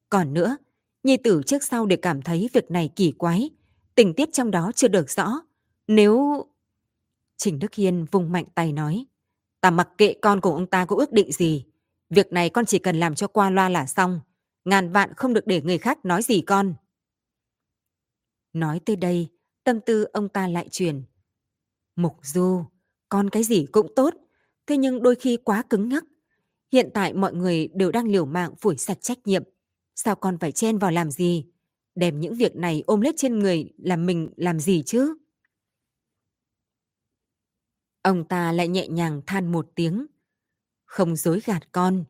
[0.09, 0.57] Còn nữa,
[1.03, 3.49] Nhi tử trước sau đều cảm thấy việc này kỳ quái,
[3.95, 5.41] tình tiết trong đó chưa được rõ.
[5.87, 6.45] Nếu...
[7.37, 9.05] Trình Đức Hiên vùng mạnh tay nói,
[9.61, 11.65] ta mặc kệ con của ông ta có ước định gì.
[12.09, 14.19] Việc này con chỉ cần làm cho qua loa là xong.
[14.69, 16.73] Ngàn vạn không được để người khác nói gì con.
[18.53, 19.27] Nói tới đây,
[19.63, 21.03] tâm tư ông ta lại truyền.
[21.95, 22.65] Mục Du,
[23.09, 24.13] con cái gì cũng tốt,
[24.67, 26.03] thế nhưng đôi khi quá cứng nhắc.
[26.71, 29.43] Hiện tại mọi người đều đang liều mạng phủi sạch trách nhiệm.
[29.95, 31.45] Sao con phải chen vào làm gì?
[31.95, 35.17] Đem những việc này ôm lết trên người làm mình làm gì chứ?
[38.01, 40.05] Ông ta lại nhẹ nhàng than một tiếng.
[40.85, 42.03] Không dối gạt con.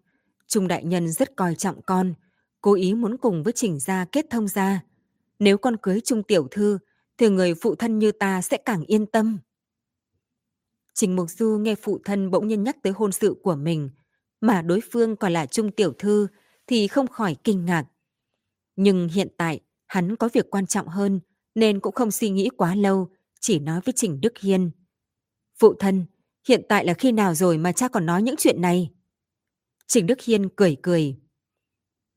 [0.48, 2.14] Trung đại nhân rất coi trọng con,
[2.62, 4.84] cố ý muốn cùng với trình gia kết thông gia.
[5.40, 6.80] Nếu con cưới Trung tiểu thư,
[7.18, 9.38] thì người phụ thân như ta sẽ càng yên tâm.
[10.94, 13.90] Trình Mục Du nghe phụ thân bỗng nhiên nhắc tới hôn sự của mình,
[14.42, 16.28] mà đối phương còn là Trung tiểu thư
[16.68, 17.86] thì không khỏi kinh ngạc.
[18.76, 21.20] Nhưng hiện tại, hắn có việc quan trọng hơn
[21.56, 24.72] nên cũng không suy nghĩ quá lâu, chỉ nói với Trình Đức Hiên.
[25.60, 26.06] Phụ thân,
[26.48, 28.90] hiện tại là khi nào rồi mà cha còn nói những chuyện này?
[29.88, 31.16] Trình Đức Hiên cười cười.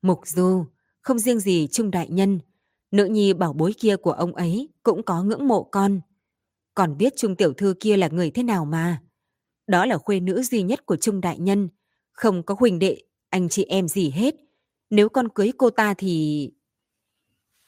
[0.03, 0.65] Mục Du,
[1.01, 2.39] không riêng gì Trung Đại Nhân,
[2.91, 6.01] nữ nhi bảo bối kia của ông ấy cũng có ngưỡng mộ con.
[6.75, 9.01] Còn biết Trung Tiểu Thư kia là người thế nào mà.
[9.67, 11.69] Đó là khuê nữ duy nhất của Trung Đại Nhân,
[12.11, 14.35] không có huỳnh đệ, anh chị em gì hết.
[14.89, 16.49] Nếu con cưới cô ta thì...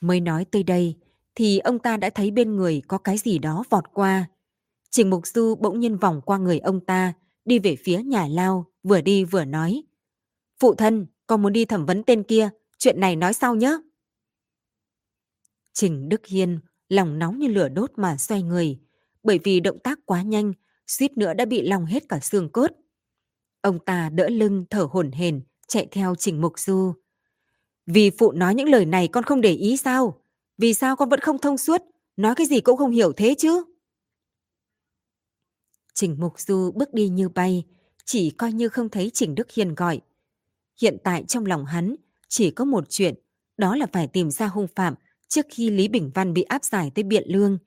[0.01, 0.95] Mới nói tới đây,
[1.35, 4.29] thì ông ta đã thấy bên người có cái gì đó vọt qua.
[4.89, 7.13] Trình Mục Du bỗng nhiên vòng qua người ông ta,
[7.45, 9.83] đi về phía nhà lao, vừa đi vừa nói.
[10.59, 13.77] Phụ thân, con muốn đi thẩm vấn tên kia, chuyện này nói sau nhé.
[15.73, 16.59] Trình Đức Hiên,
[16.89, 18.79] lòng nóng như lửa đốt mà xoay người,
[19.23, 20.53] bởi vì động tác quá nhanh,
[20.87, 22.71] suýt nữa đã bị lòng hết cả xương cốt.
[23.61, 26.93] Ông ta đỡ lưng thở hổn hển chạy theo Trình Mục Du.
[27.85, 30.21] Vì phụ nói những lời này con không để ý sao?
[30.57, 31.81] Vì sao con vẫn không thông suốt?
[32.17, 33.63] Nói cái gì cũng không hiểu thế chứ?
[35.93, 37.63] Trình Mục Du bước đi như bay,
[38.05, 40.01] chỉ coi như không thấy Trình Đức Hiền gọi.
[40.81, 41.95] Hiện tại trong lòng hắn
[42.27, 43.15] chỉ có một chuyện,
[43.57, 44.93] đó là phải tìm ra hung phạm
[45.27, 47.57] trước khi Lý Bình Văn bị áp giải tới Biện Lương,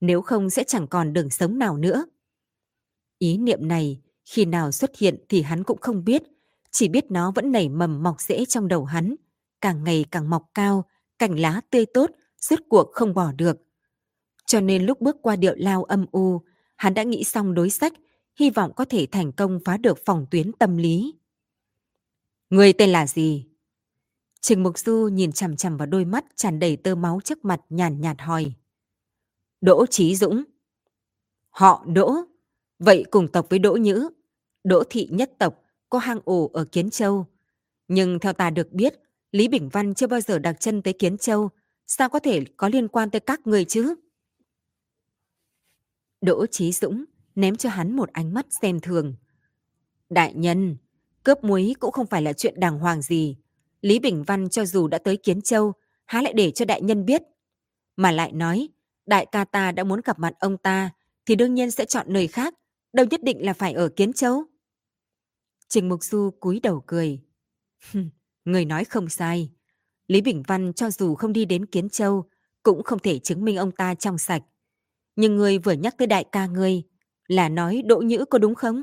[0.00, 2.06] nếu không sẽ chẳng còn đường sống nào nữa.
[3.18, 6.22] Ý niệm này khi nào xuất hiện thì hắn cũng không biết,
[6.70, 9.14] chỉ biết nó vẫn nảy mầm mọc rễ trong đầu hắn,
[9.60, 10.84] càng ngày càng mọc cao,
[11.18, 12.10] cành lá tươi tốt,
[12.40, 13.56] rốt cuộc không bỏ được.
[14.46, 16.40] Cho nên lúc bước qua điệu lao âm u,
[16.76, 17.92] hắn đã nghĩ xong đối sách,
[18.38, 21.14] hy vọng có thể thành công phá được phòng tuyến tâm lý.
[22.50, 23.46] Người tên là gì?
[24.40, 27.60] Trình Mục Du nhìn chằm chằm vào đôi mắt tràn đầy tơ máu trước mặt
[27.68, 28.52] nhàn nhạt hỏi.
[29.60, 30.44] Đỗ Chí Dũng.
[31.48, 32.14] Họ Đỗ.
[32.78, 34.08] Vậy cùng tộc với Đỗ Nhữ.
[34.64, 37.26] Đỗ Thị nhất tộc có hang ổ ở Kiến Châu.
[37.88, 38.94] Nhưng theo ta được biết,
[39.32, 41.50] Lý Bình Văn chưa bao giờ đặt chân tới Kiến Châu.
[41.86, 43.94] Sao có thể có liên quan tới các người chứ?
[46.20, 49.14] Đỗ Chí Dũng ném cho hắn một ánh mắt xem thường.
[50.10, 50.76] Đại nhân,
[51.28, 53.36] cướp muối cũng không phải là chuyện đàng hoàng gì.
[53.80, 55.72] Lý Bình Văn cho dù đã tới Kiến Châu,
[56.06, 57.22] há lại để cho đại nhân biết.
[57.96, 58.68] Mà lại nói,
[59.06, 60.90] đại ca ta đã muốn gặp mặt ông ta,
[61.26, 62.54] thì đương nhiên sẽ chọn nơi khác,
[62.92, 64.44] đâu nhất định là phải ở Kiến Châu.
[65.68, 67.20] Trình Mục Du cúi đầu cười.
[68.44, 69.50] Người nói không sai.
[70.06, 72.24] Lý Bình Văn cho dù không đi đến Kiến Châu,
[72.62, 74.42] cũng không thể chứng minh ông ta trong sạch.
[75.16, 76.82] Nhưng người vừa nhắc tới đại ca ngươi,
[77.26, 78.82] là nói Đỗ Nhữ có đúng không?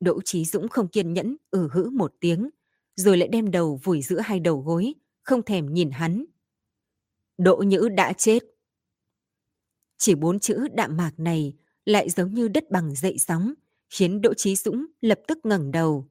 [0.00, 2.50] Đỗ Chí Dũng không kiên nhẫn, ừ hữ một tiếng,
[2.96, 6.24] rồi lại đem đầu vùi giữa hai đầu gối, không thèm nhìn hắn.
[7.38, 8.42] Đỗ Nhữ đã chết.
[9.98, 13.54] Chỉ bốn chữ đạm mạc này lại giống như đất bằng dậy sóng,
[13.90, 16.08] khiến Đỗ Chí Dũng lập tức ngẩng đầu.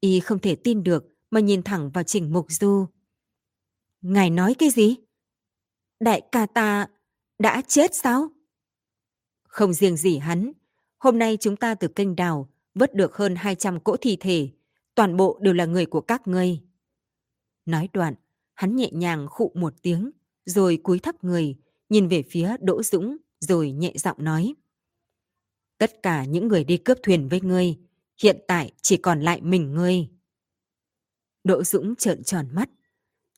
[0.00, 2.86] Y không thể tin được mà nhìn thẳng vào Trình Mục Du.
[4.00, 4.96] Ngài nói cái gì?
[6.00, 6.86] Đại ca ta
[7.38, 8.28] đã chết sao?
[9.42, 10.52] Không riêng gì hắn,
[10.98, 12.48] hôm nay chúng ta từ kênh đào
[12.78, 14.48] vớt được hơn 200 cỗ thi thể,
[14.94, 16.60] toàn bộ đều là người của các ngươi.
[17.66, 18.14] Nói đoạn,
[18.54, 20.10] hắn nhẹ nhàng khụ một tiếng,
[20.44, 21.56] rồi cúi thấp người,
[21.88, 24.54] nhìn về phía Đỗ Dũng, rồi nhẹ giọng nói.
[25.78, 27.76] Tất cả những người đi cướp thuyền với ngươi,
[28.22, 30.08] hiện tại chỉ còn lại mình ngươi.
[31.44, 32.68] Đỗ Dũng trợn tròn mắt.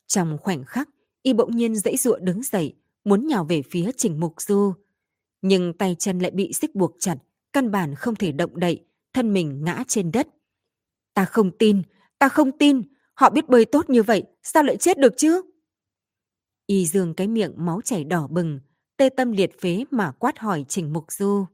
[0.06, 0.88] Trong khoảnh khắc,
[1.22, 2.74] y bỗng nhiên dãy dụa đứng dậy,
[3.04, 4.74] muốn nhào về phía Trình Mục Du.
[5.42, 7.16] Nhưng tay chân lại bị xích buộc chặt,
[7.52, 10.28] căn bản không thể động đậy, thân mình ngã trên đất.
[11.14, 11.82] Ta không tin,
[12.18, 12.82] ta không tin,
[13.14, 15.42] họ biết bơi tốt như vậy, sao lại chết được chứ?
[16.66, 18.60] Y dương cái miệng máu chảy đỏ bừng,
[18.96, 21.46] tê tâm liệt phế mà quát hỏi Trình Mục Du.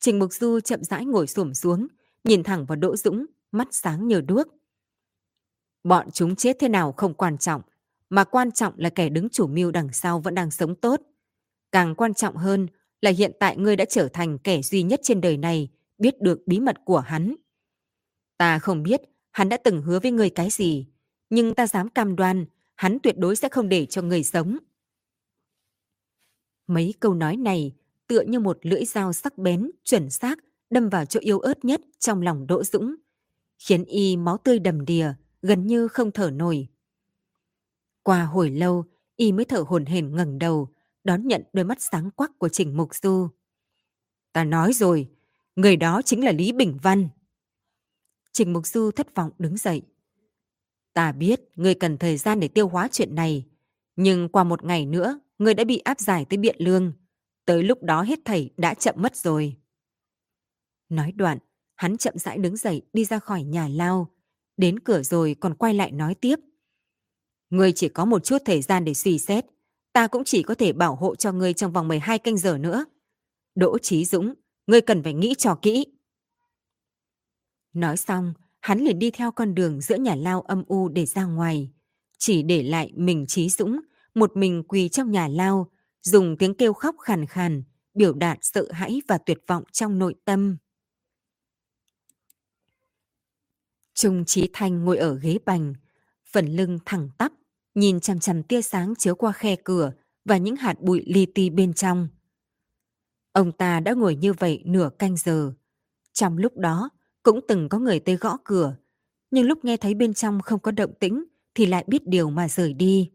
[0.00, 1.86] Trình Mục Du chậm rãi ngồi xổm xuống,
[2.24, 4.46] nhìn thẳng vào Đỗ Dũng, mắt sáng như đuốc.
[5.84, 7.62] Bọn chúng chết thế nào không quan trọng,
[8.10, 11.00] mà quan trọng là kẻ đứng chủ mưu đằng sau vẫn đang sống tốt.
[11.72, 12.66] Càng quan trọng hơn
[13.00, 15.68] là hiện tại ngươi đã trở thành kẻ duy nhất trên đời này
[15.98, 17.34] biết được bí mật của hắn.
[18.38, 20.86] Ta không biết hắn đã từng hứa với người cái gì,
[21.30, 24.58] nhưng ta dám cam đoan hắn tuyệt đối sẽ không để cho người sống.
[26.66, 27.74] Mấy câu nói này
[28.06, 30.38] tựa như một lưỡi dao sắc bén, chuẩn xác,
[30.70, 32.94] đâm vào chỗ yếu ớt nhất trong lòng Đỗ Dũng,
[33.58, 36.68] khiến y máu tươi đầm đìa, gần như không thở nổi.
[38.02, 38.84] Qua hồi lâu,
[39.16, 40.68] y mới thở hổn hển ngẩng đầu,
[41.04, 43.28] đón nhận đôi mắt sáng quắc của Trình Mục Du.
[44.32, 45.08] Ta nói rồi,
[45.56, 47.08] Người đó chính là Lý Bình Văn.
[48.32, 49.82] Trình Mục Du thất vọng đứng dậy.
[50.94, 53.46] Ta biết người cần thời gian để tiêu hóa chuyện này,
[53.96, 56.92] nhưng qua một ngày nữa, người đã bị áp giải tới Biện Lương.
[57.44, 59.56] Tới lúc đó hết thảy đã chậm mất rồi.
[60.88, 61.38] Nói đoạn,
[61.74, 64.10] hắn chậm rãi đứng dậy đi ra khỏi nhà lao.
[64.56, 66.36] Đến cửa rồi còn quay lại nói tiếp.
[67.50, 69.46] Ngươi chỉ có một chút thời gian để suy xét.
[69.92, 72.84] Ta cũng chỉ có thể bảo hộ cho ngươi trong vòng 12 canh giờ nữa.
[73.54, 74.34] Đỗ Chí Dũng,
[74.66, 75.86] ngươi cần phải nghĩ cho kỹ.
[77.72, 81.24] Nói xong, hắn liền đi theo con đường giữa nhà lao âm u để ra
[81.24, 81.70] ngoài.
[82.18, 83.80] Chỉ để lại mình Chí Dũng,
[84.14, 85.70] một mình quỳ trong nhà lao,
[86.02, 87.62] dùng tiếng kêu khóc khàn khàn,
[87.94, 90.56] biểu đạt sợ hãi và tuyệt vọng trong nội tâm.
[93.94, 95.74] Trung Chí Thanh ngồi ở ghế bành,
[96.32, 97.32] phần lưng thẳng tắp,
[97.74, 99.92] nhìn chằm chằm tia sáng chiếu qua khe cửa
[100.24, 102.08] và những hạt bụi li ti bên trong.
[103.36, 105.52] Ông ta đã ngồi như vậy nửa canh giờ.
[106.12, 106.90] Trong lúc đó,
[107.22, 108.76] cũng từng có người tới gõ cửa,
[109.30, 111.24] nhưng lúc nghe thấy bên trong không có động tĩnh
[111.54, 113.10] thì lại biết điều mà rời đi.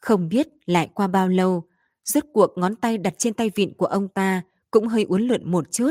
[0.00, 1.68] Không biết lại qua bao lâu,
[2.04, 5.50] rốt cuộc ngón tay đặt trên tay vịn của ông ta cũng hơi uốn lượn
[5.50, 5.90] một chút.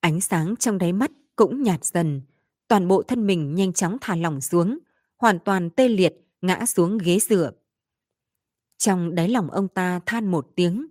[0.00, 2.22] Ánh sáng trong đáy mắt cũng nhạt dần,
[2.68, 4.78] toàn bộ thân mình nhanh chóng thả lỏng xuống,
[5.16, 7.52] hoàn toàn tê liệt ngã xuống ghế dựa.
[8.78, 10.86] Trong đáy lòng ông ta than một tiếng.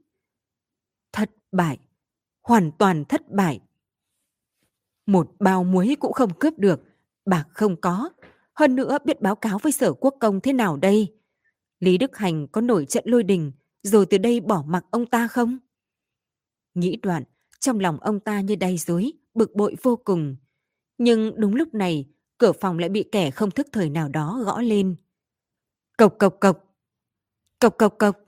[1.53, 1.77] Bại,
[2.41, 3.59] hoàn toàn thất bại.
[5.05, 6.81] Một bao muối cũng không cướp được,
[7.25, 8.09] bạc không có.
[8.53, 11.15] Hơn nữa biết báo cáo với sở quốc công thế nào đây?
[11.79, 13.51] Lý Đức Hành có nổi trận lôi đình
[13.83, 15.57] rồi từ đây bỏ mặc ông ta không?
[16.73, 17.23] Nghĩ đoạn,
[17.59, 20.35] trong lòng ông ta như đầy dối, bực bội vô cùng.
[20.97, 24.61] Nhưng đúng lúc này, cửa phòng lại bị kẻ không thức thời nào đó gõ
[24.61, 24.95] lên.
[25.97, 26.75] Cộc cộc cộc.
[27.59, 28.22] Cộc cộc cộc.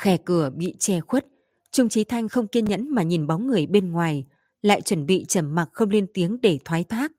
[0.00, 1.26] Khe cửa bị che khuất,
[1.70, 4.26] Trung Trí Thanh không kiên nhẫn mà nhìn bóng người bên ngoài,
[4.62, 7.12] lại chuẩn bị trầm mặc không lên tiếng để thoái thác.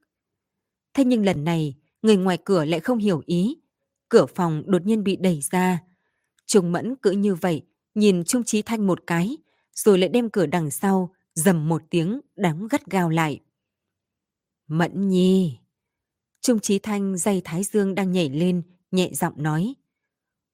[0.94, 3.58] Thế nhưng lần này, người ngoài cửa lại không hiểu ý.
[4.10, 5.80] Cửa phòng đột nhiên bị đẩy ra.
[6.46, 7.62] Trung Mẫn cứ như vậy,
[7.96, 9.38] nhìn Trung Trí Thanh một cái,
[9.76, 13.40] rồi lại đem cửa đằng sau, dầm một tiếng, đóng gắt gao lại.
[14.68, 15.58] Mẫn nhi.
[16.42, 18.62] Trung Trí Thanh dây thái dương đang nhảy lên,
[18.92, 19.74] nhẹ giọng nói.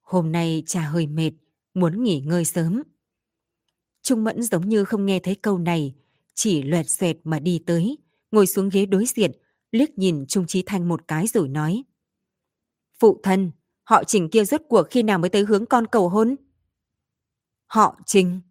[0.01, 1.32] Hôm nay cha hơi mệt,
[1.80, 2.84] muốn nghỉ ngơi sớm.
[4.01, 5.95] Trung Mẫn giống như không nghe thấy câu này,
[6.34, 7.97] chỉ loẹt xoẹt mà đi tới,
[8.32, 9.32] ngồi xuống ghế đối diện,
[9.71, 11.84] liếc nhìn Trung Trí Thanh một cái rồi nói.
[12.99, 13.51] Phụ thân,
[13.84, 16.36] họ trình kia rốt cuộc khi nào mới tới hướng con cầu hôn?
[17.67, 18.41] Họ trình.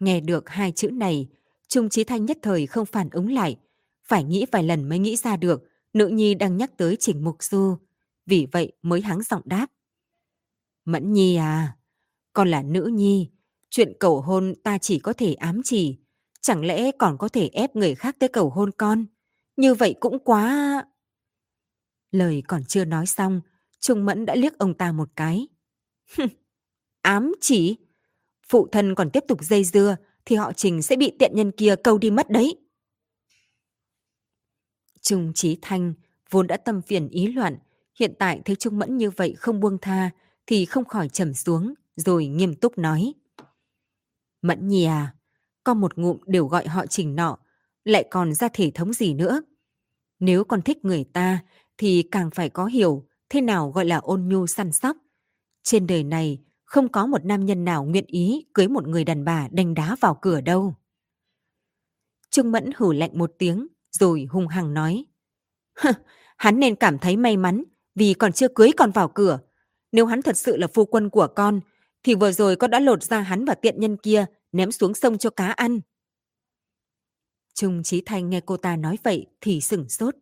[0.00, 1.28] Nghe được hai chữ này,
[1.68, 3.56] Trung Trí Thanh nhất thời không phản ứng lại,
[4.04, 5.62] phải nghĩ vài lần mới nghĩ ra được
[5.92, 7.76] nữ nhi đang nhắc tới Trình Mục Du,
[8.26, 9.66] vì vậy mới hắng giọng đáp.
[10.84, 11.76] Mẫn Nhi à,
[12.34, 13.30] con là nữ nhi,
[13.70, 15.98] chuyện cầu hôn ta chỉ có thể ám chỉ,
[16.40, 19.06] chẳng lẽ còn có thể ép người khác tới cầu hôn con?
[19.56, 20.84] Như vậy cũng quá...
[22.10, 23.40] Lời còn chưa nói xong,
[23.80, 25.48] Trung Mẫn đã liếc ông ta một cái.
[27.00, 27.76] ám chỉ?
[28.48, 31.74] Phụ thân còn tiếp tục dây dưa, thì họ Trình sẽ bị tiện nhân kia
[31.84, 32.56] câu đi mất đấy.
[35.00, 35.94] Trung Trí Thanh
[36.30, 37.58] vốn đã tâm phiền ý loạn,
[37.98, 40.10] hiện tại thấy Trung Mẫn như vậy không buông tha,
[40.46, 43.14] thì không khỏi trầm xuống, rồi nghiêm túc nói.
[44.42, 45.14] Mẫn Nhi à,
[45.64, 47.38] con một ngụm đều gọi họ Trình nọ,
[47.84, 49.42] lại còn ra thể thống gì nữa.
[50.18, 51.44] Nếu con thích người ta,
[51.78, 54.96] thì càng phải có hiểu thế nào gọi là ôn nhu săn sóc.
[55.62, 59.24] Trên đời này, không có một nam nhân nào nguyện ý cưới một người đàn
[59.24, 60.74] bà đánh đá vào cửa đâu.
[62.30, 65.04] Trương Mẫn hử lạnh một tiếng, rồi hung hăng nói.
[66.36, 67.64] hắn nên cảm thấy may mắn
[67.94, 69.38] vì còn chưa cưới con vào cửa.
[69.92, 71.60] Nếu hắn thật sự là phu quân của con,
[72.04, 75.18] thì vừa rồi con đã lột ra hắn và tiện nhân kia ném xuống sông
[75.18, 75.80] cho cá ăn.
[77.54, 80.14] Trung Trí Thanh nghe cô ta nói vậy thì sửng sốt.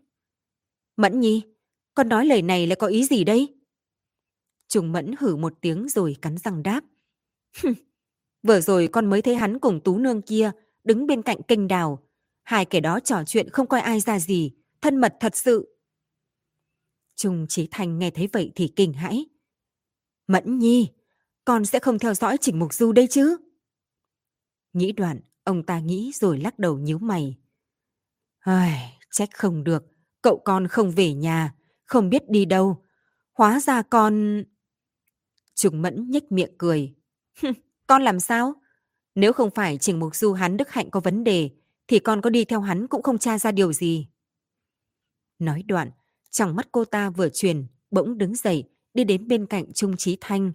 [0.97, 1.43] Mẫn Nhi,
[1.95, 3.55] con nói lời này là có ý gì đây?
[4.69, 6.85] Trung Mẫn hử một tiếng rồi cắn răng đáp.
[8.43, 10.51] Vừa rồi con mới thấy hắn cùng tú nương kia
[10.85, 12.03] đứng bên cạnh kênh đào.
[12.43, 15.77] Hai kẻ đó trò chuyện không coi ai ra gì, thân mật thật sự.
[17.17, 19.27] Trung Trí Thanh nghe thấy vậy thì kinh hãi.
[20.27, 20.89] Mẫn Nhi,
[21.45, 23.37] con sẽ không theo dõi Trình Mục Du đây chứ?
[24.73, 27.39] Nghĩ đoạn, ông ta nghĩ rồi lắc đầu nhíu mày.
[28.39, 29.85] Ai, trách không được,
[30.23, 32.85] cậu con không về nhà, không biết đi đâu.
[33.33, 34.45] Hóa ra con...
[35.55, 36.95] Trùng Mẫn nhếch miệng cười.
[37.87, 38.55] con làm sao?
[39.15, 41.51] Nếu không phải Trình Mục Du hắn Đức Hạnh có vấn đề,
[41.89, 44.09] thì con có đi theo hắn cũng không tra ra điều gì.
[45.39, 45.91] Nói đoạn,
[46.31, 48.65] trong mắt cô ta vừa truyền, bỗng đứng dậy,
[48.95, 50.53] đi đến bên cạnh Trung Trí Thanh.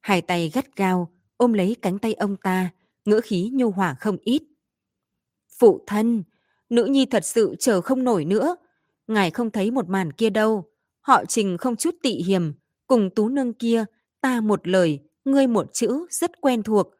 [0.00, 2.70] Hai tay gắt gao, ôm lấy cánh tay ông ta,
[3.04, 4.42] ngữ khí nhu hòa không ít.
[5.58, 6.22] Phụ thân,
[6.70, 8.56] nữ nhi thật sự chờ không nổi nữa.
[9.06, 10.64] Ngài không thấy một màn kia đâu.
[11.00, 12.52] Họ trình không chút tị hiềm,
[12.86, 13.84] cùng tú nương kia,
[14.20, 16.90] ta một lời, ngươi một chữ, rất quen thuộc.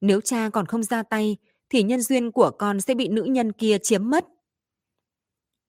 [0.00, 1.36] Nếu cha còn không ra tay,
[1.68, 4.26] thì nhân duyên của con sẽ bị nữ nhân kia chiếm mất.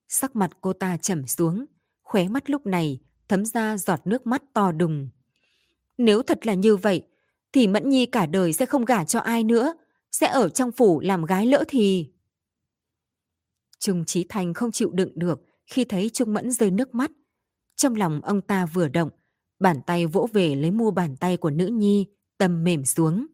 [0.08, 1.66] Sắc mặt cô ta trầm xuống,
[2.04, 5.10] khóe mắt lúc này thấm ra giọt nước mắt to đùng.
[5.98, 7.02] Nếu thật là như vậy,
[7.54, 9.74] thì Mẫn Nhi cả đời sẽ không gả cho ai nữa,
[10.12, 12.12] sẽ ở trong phủ làm gái lỡ thì...
[13.80, 17.12] Trung Trí Thành không chịu đựng được khi thấy Trung Mẫn rơi nước mắt.
[17.76, 19.10] Trong lòng ông ta vừa động,
[19.60, 23.28] bàn tay vỗ về lấy mua bàn tay của nữ nhi, tâm mềm xuống.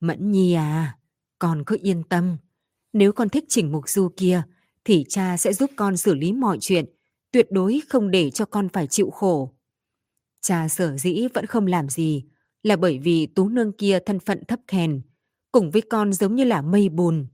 [0.00, 0.98] Mẫn Nhi à,
[1.38, 2.36] con cứ yên tâm.
[2.92, 4.42] Nếu con thích chỉnh mục du kia,
[4.84, 6.84] thì cha sẽ giúp con xử lý mọi chuyện,
[7.32, 9.55] tuyệt đối không để cho con phải chịu khổ.
[10.46, 12.24] Cha sở dĩ vẫn không làm gì
[12.62, 15.00] là bởi vì tú nương kia thân phận thấp hèn,
[15.52, 17.26] cùng với con giống như là mây bùn.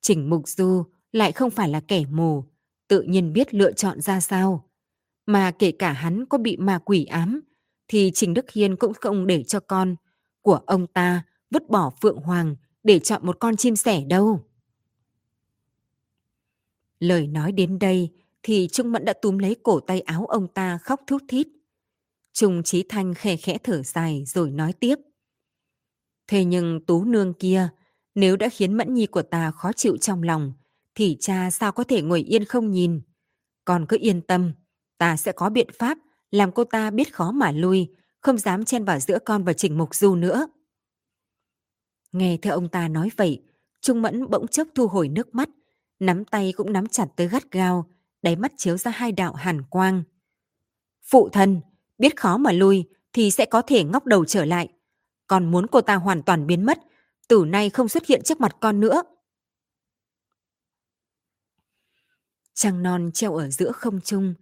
[0.00, 2.44] Trình Mục Du lại không phải là kẻ mù,
[2.88, 4.68] tự nhiên biết lựa chọn ra sao.
[5.26, 7.40] Mà kể cả hắn có bị ma quỷ ám,
[7.88, 9.96] thì Trình Đức Hiên cũng không để cho con
[10.42, 14.40] của ông ta vứt bỏ Phượng Hoàng để chọn một con chim sẻ đâu.
[17.00, 18.10] Lời nói đến đây
[18.42, 21.48] thì Trung Mẫn đã túm lấy cổ tay áo ông ta khóc thút thít.
[22.32, 24.94] Trung Trí Thanh khẽ khẽ thở dài rồi nói tiếp.
[26.26, 27.68] Thế nhưng Tú Nương kia,
[28.14, 30.52] nếu đã khiến Mẫn Nhi của ta khó chịu trong lòng,
[30.94, 33.00] thì cha sao có thể ngồi yên không nhìn.
[33.64, 34.52] Còn cứ yên tâm,
[34.98, 35.98] ta sẽ có biện pháp
[36.30, 37.88] làm cô ta biết khó mà lui,
[38.20, 40.48] không dám chen vào giữa con và Trình Mục Du nữa.
[42.12, 43.42] Nghe theo ông ta nói vậy,
[43.80, 45.48] Trung Mẫn bỗng chốc thu hồi nước mắt,
[46.00, 47.86] nắm tay cũng nắm chặt tới gắt gao,
[48.22, 50.02] đáy mắt chiếu ra hai đạo hàn quang.
[51.02, 51.60] Phụ thân,
[52.00, 54.68] biết khó mà lui thì sẽ có thể ngóc đầu trở lại.
[55.26, 56.78] Còn muốn cô ta hoàn toàn biến mất,
[57.28, 59.02] từ nay không xuất hiện trước mặt con nữa.
[62.54, 64.34] Trăng non treo ở giữa không trung,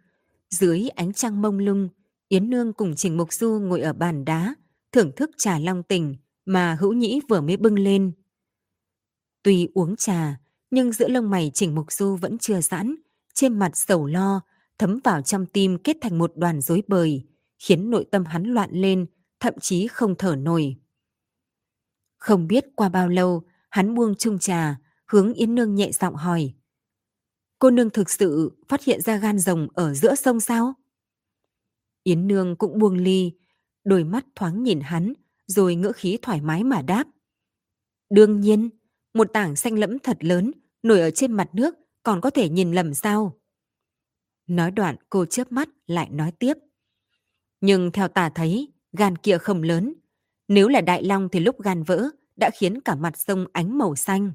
[0.51, 1.89] dưới ánh trăng mông lung,
[2.29, 4.55] Yến Nương cùng Trình Mục Du ngồi ở bàn đá,
[4.93, 8.13] thưởng thức trà long tình mà hữu nhĩ vừa mới bưng lên.
[9.43, 10.41] Tuy uống trà,
[10.71, 12.95] nhưng giữa lông mày Trình Mục Du vẫn chưa giãn,
[13.35, 14.41] trên mặt sầu lo,
[14.79, 17.25] thấm vào trong tim kết thành một đoàn rối bời,
[17.59, 19.07] khiến nội tâm hắn loạn lên,
[19.41, 20.77] thậm chí không thở nổi.
[22.19, 26.55] Không biết qua bao lâu, hắn buông chung trà, hướng Yến Nương nhẹ giọng hỏi.
[27.59, 30.75] Cô nương thực sự phát hiện ra gan rồng ở giữa sông sao?
[32.03, 33.33] Yến Nương cũng buông ly,
[33.85, 35.13] đôi mắt thoáng nhìn hắn,
[35.47, 37.05] rồi ngữ khí thoải mái mà đáp.
[38.11, 38.71] Đương nhiên,
[39.15, 40.53] một tảng xanh lẫm thật lớn,
[40.83, 43.41] nổi ở trên mặt nước, còn có thể nhìn lầm sao?
[44.47, 46.55] Nói đoạn cô chớp mắt lại nói tiếp.
[47.61, 49.95] Nhưng theo ta thấy, gan kia không lớn.
[50.49, 53.97] Nếu là đại long thì lúc gan vỡ, đã khiến cả mặt sông ánh màu
[53.97, 54.33] xanh.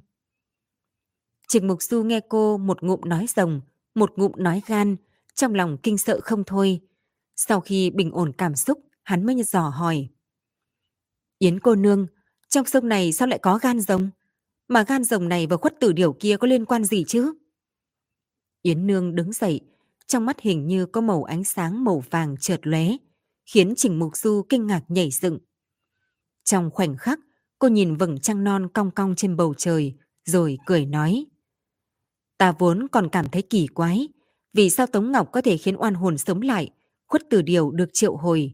[1.47, 3.61] Trịnh Mục Du nghe cô một ngụm nói rồng,
[3.95, 4.95] một ngụm nói gan,
[5.35, 6.81] trong lòng kinh sợ không thôi.
[7.35, 10.07] Sau khi bình ổn cảm xúc, hắn mới dò hỏi.
[11.39, 12.07] Yến cô nương,
[12.49, 14.09] trong sông này sao lại có gan rồng?
[14.67, 17.33] Mà gan rồng này và khuất tử điểu kia có liên quan gì chứ?
[18.61, 19.61] Yến nương đứng dậy,
[20.07, 22.87] trong mắt hình như có màu ánh sáng màu vàng chợt lóe,
[23.45, 25.39] khiến Trình Mục Du kinh ngạc nhảy dựng.
[26.43, 27.19] Trong khoảnh khắc,
[27.59, 29.93] cô nhìn vầng trăng non cong cong trên bầu trời,
[30.25, 31.25] rồi cười nói.
[32.37, 34.07] Ta vốn còn cảm thấy kỳ quái,
[34.53, 36.69] vì sao Tống Ngọc có thể khiến oan hồn sống lại,
[37.07, 38.53] khuất tử điều được triệu hồi.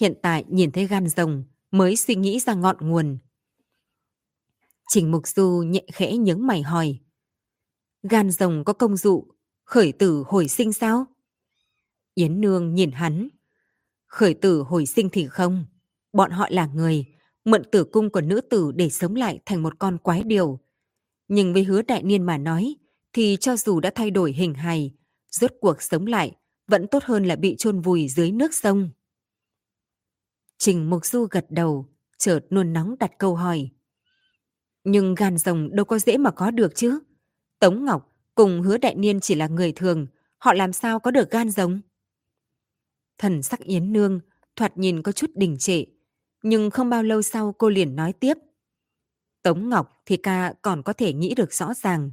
[0.00, 3.18] Hiện tại nhìn thấy gan rồng mới suy nghĩ ra ngọn nguồn.
[4.88, 6.98] Trình Mục Du nhẹ khẽ nhướng mày hỏi.
[8.02, 9.26] Gan rồng có công dụ,
[9.64, 11.06] khởi tử hồi sinh sao?
[12.14, 13.28] Yến Nương nhìn hắn.
[14.14, 15.64] Khởi tử hồi sinh thì không.
[16.12, 17.04] Bọn họ là người,
[17.44, 20.60] mượn tử cung của nữ tử để sống lại thành một con quái điều.
[21.28, 22.76] Nhưng với hứa đại niên mà nói,
[23.12, 24.94] thì cho dù đã thay đổi hình hài,
[25.30, 26.36] rốt cuộc sống lại,
[26.66, 28.90] vẫn tốt hơn là bị chôn vùi dưới nước sông.
[30.58, 31.86] Trình Mục Du gật đầu,
[32.18, 33.70] chợt nôn nóng đặt câu hỏi.
[34.84, 36.98] Nhưng gan rồng đâu có dễ mà có được chứ.
[37.60, 40.06] Tống Ngọc cùng hứa đại niên chỉ là người thường,
[40.38, 41.80] họ làm sao có được gan rồng?
[43.18, 44.20] Thần sắc Yến Nương
[44.56, 45.84] thoạt nhìn có chút đình trệ,
[46.42, 48.38] nhưng không bao lâu sau cô liền nói tiếp.
[49.42, 52.10] Tống Ngọc thì ca còn có thể nghĩ được rõ ràng.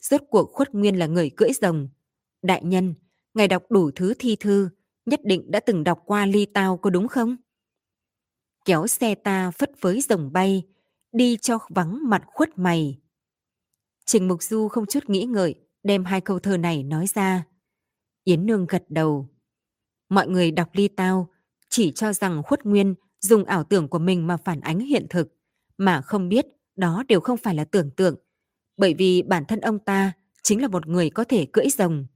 [0.00, 1.88] Rốt cuộc khuất nguyên là người cưỡi rồng.
[2.42, 2.94] Đại nhân,
[3.34, 4.68] ngài đọc đủ thứ thi thư,
[5.06, 7.36] nhất định đã từng đọc qua ly tao có đúng không?
[8.64, 10.62] Kéo xe ta phất với rồng bay,
[11.12, 12.98] đi cho vắng mặt khuất mày.
[14.04, 17.44] Trình Mục Du không chút nghĩ ngợi, đem hai câu thơ này nói ra.
[18.24, 19.28] Yến Nương gật đầu.
[20.08, 21.28] Mọi người đọc ly tao,
[21.68, 25.28] chỉ cho rằng khuất nguyên dùng ảo tưởng của mình mà phản ánh hiện thực,
[25.78, 26.46] mà không biết
[26.76, 28.16] đó đều không phải là tưởng tượng,
[28.76, 32.06] bởi vì bản thân ông ta chính là một người có thể cưỡi rồng.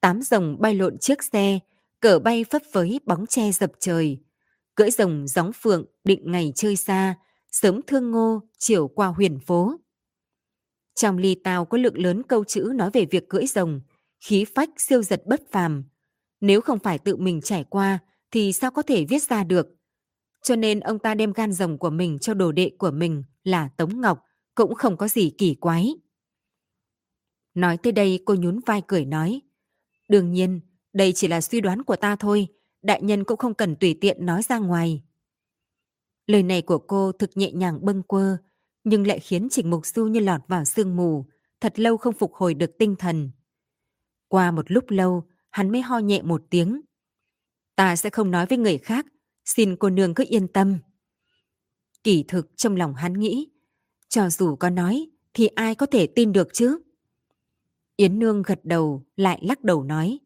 [0.00, 1.58] Tám rồng bay lộn chiếc xe,
[2.00, 4.18] cờ bay phấp phới bóng tre dập trời.
[4.74, 7.14] Cưỡi rồng gióng phượng định ngày chơi xa,
[7.50, 9.76] sớm thương ngô, chiều qua huyền phố.
[10.94, 13.80] Trong ly tao có lượng lớn câu chữ nói về việc cưỡi rồng,
[14.20, 15.84] khí phách siêu giật bất phàm.
[16.42, 17.98] Nếu không phải tự mình trải qua
[18.30, 19.66] thì sao có thể viết ra được.
[20.42, 23.68] Cho nên ông ta đem gan rồng của mình cho đồ đệ của mình là
[23.76, 24.24] Tống Ngọc,
[24.54, 25.94] cũng không có gì kỳ quái.
[27.54, 29.40] Nói tới đây cô nhún vai cười nói.
[30.08, 30.60] Đương nhiên,
[30.92, 32.46] đây chỉ là suy đoán của ta thôi,
[32.82, 35.02] đại nhân cũng không cần tùy tiện nói ra ngoài.
[36.26, 38.36] Lời này của cô thực nhẹ nhàng bâng quơ,
[38.84, 41.26] nhưng lại khiến Trình Mục Du như lọt vào sương mù,
[41.60, 43.30] thật lâu không phục hồi được tinh thần.
[44.28, 46.80] Qua một lúc lâu, hắn mới ho nhẹ một tiếng.
[47.76, 49.06] Ta sẽ không nói với người khác,
[49.44, 50.78] xin cô nương cứ yên tâm.
[52.04, 53.48] Kỳ thực trong lòng hắn nghĩ,
[54.08, 56.78] cho dù có nói thì ai có thể tin được chứ?
[57.96, 60.18] Yến Nương gật đầu lại lắc đầu nói,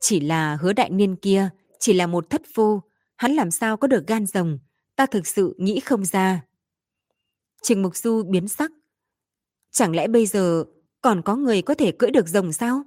[0.00, 2.80] chỉ là hứa đại niên kia, chỉ là một thất phu,
[3.16, 4.58] hắn làm sao có được gan rồng,
[4.96, 6.44] ta thực sự nghĩ không ra.
[7.62, 8.70] Trình Mục Du biến sắc.
[9.70, 10.64] Chẳng lẽ bây giờ
[11.00, 12.82] còn có người có thể cưỡi được rồng sao?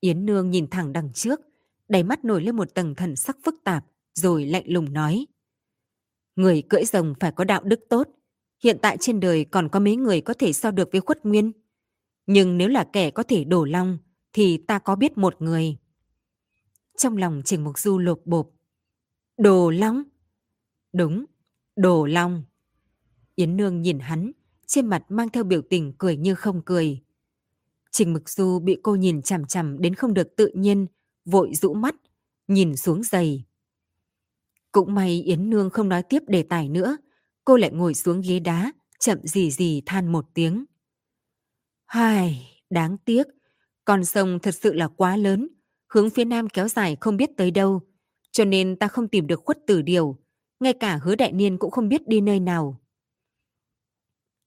[0.00, 1.40] Yến Nương nhìn thẳng đằng trước,
[1.88, 5.26] đáy mắt nổi lên một tầng thần sắc phức tạp, rồi lạnh lùng nói.
[6.36, 8.08] Người cưỡi rồng phải có đạo đức tốt.
[8.62, 11.52] Hiện tại trên đời còn có mấy người có thể so được với khuất nguyên.
[12.26, 13.98] Nhưng nếu là kẻ có thể đổ long,
[14.32, 15.76] thì ta có biết một người.
[16.96, 18.50] Trong lòng Trình Mục Du lột bộp.
[19.38, 20.02] Đồ long?
[20.92, 21.24] Đúng,
[21.76, 22.44] đồ long.
[23.34, 24.32] Yến Nương nhìn hắn,
[24.66, 27.00] trên mặt mang theo biểu tình cười như không cười.
[27.90, 30.86] Trình Mực Du bị cô nhìn chằm chằm đến không được tự nhiên,
[31.24, 31.94] vội rũ mắt,
[32.48, 33.44] nhìn xuống giày.
[34.72, 36.96] Cũng may Yến Nương không nói tiếp đề tài nữa,
[37.44, 40.64] cô lại ngồi xuống ghế đá, chậm gì gì than một tiếng.
[41.86, 43.26] Hai, đáng tiếc,
[43.84, 45.48] con sông thật sự là quá lớn,
[45.92, 47.80] hướng phía nam kéo dài không biết tới đâu,
[48.32, 50.16] cho nên ta không tìm được khuất tử điều,
[50.60, 52.80] ngay cả hứa đại niên cũng không biết đi nơi nào.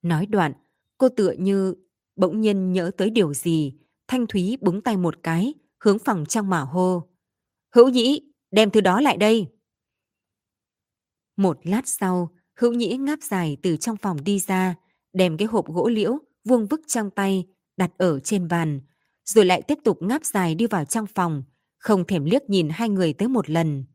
[0.01, 0.53] Nói đoạn,
[0.97, 1.73] cô tựa như
[2.15, 3.73] bỗng nhiên nhớ tới điều gì,
[4.07, 7.09] Thanh Thúy búng tay một cái, hướng phòng trang mà hô.
[7.75, 9.47] Hữu nhĩ, đem thứ đó lại đây.
[11.37, 14.75] Một lát sau, hữu nhĩ ngáp dài từ trong phòng đi ra,
[15.13, 17.47] đem cái hộp gỗ liễu vuông vức trong tay,
[17.77, 18.81] đặt ở trên bàn,
[19.25, 21.43] rồi lại tiếp tục ngáp dài đi vào trong phòng,
[21.77, 23.85] không thèm liếc nhìn hai người tới một lần.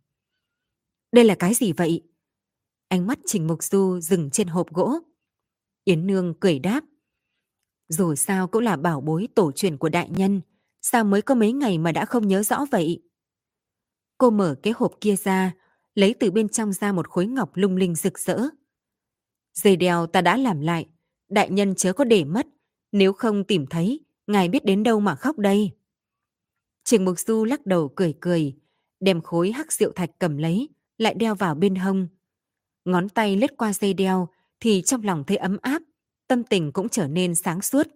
[1.12, 2.02] Đây là cái gì vậy?
[2.88, 4.98] Ánh mắt Trình Mục Du dừng trên hộp gỗ.
[5.84, 6.84] Yến Nương cười đáp.
[7.88, 10.40] Dù sao cũng là bảo bối tổ truyền của đại nhân,
[10.82, 13.02] sao mới có mấy ngày mà đã không nhớ rõ vậy?
[14.18, 15.54] Cô mở cái hộp kia ra,
[15.94, 18.38] lấy từ bên trong ra một khối ngọc lung linh rực rỡ.
[19.54, 20.86] Dây đeo ta đã làm lại,
[21.28, 22.46] đại nhân chớ có để mất,
[22.92, 25.70] nếu không tìm thấy, ngài biết đến đâu mà khóc đây.
[26.84, 28.56] Trường Mục Du lắc đầu cười cười,
[29.00, 30.68] đem khối hắc rượu thạch cầm lấy,
[30.98, 32.08] lại đeo vào bên hông.
[32.84, 34.28] Ngón tay lướt qua dây đeo,
[34.60, 35.82] thì trong lòng thấy ấm áp,
[36.28, 37.88] tâm tình cũng trở nên sáng suốt.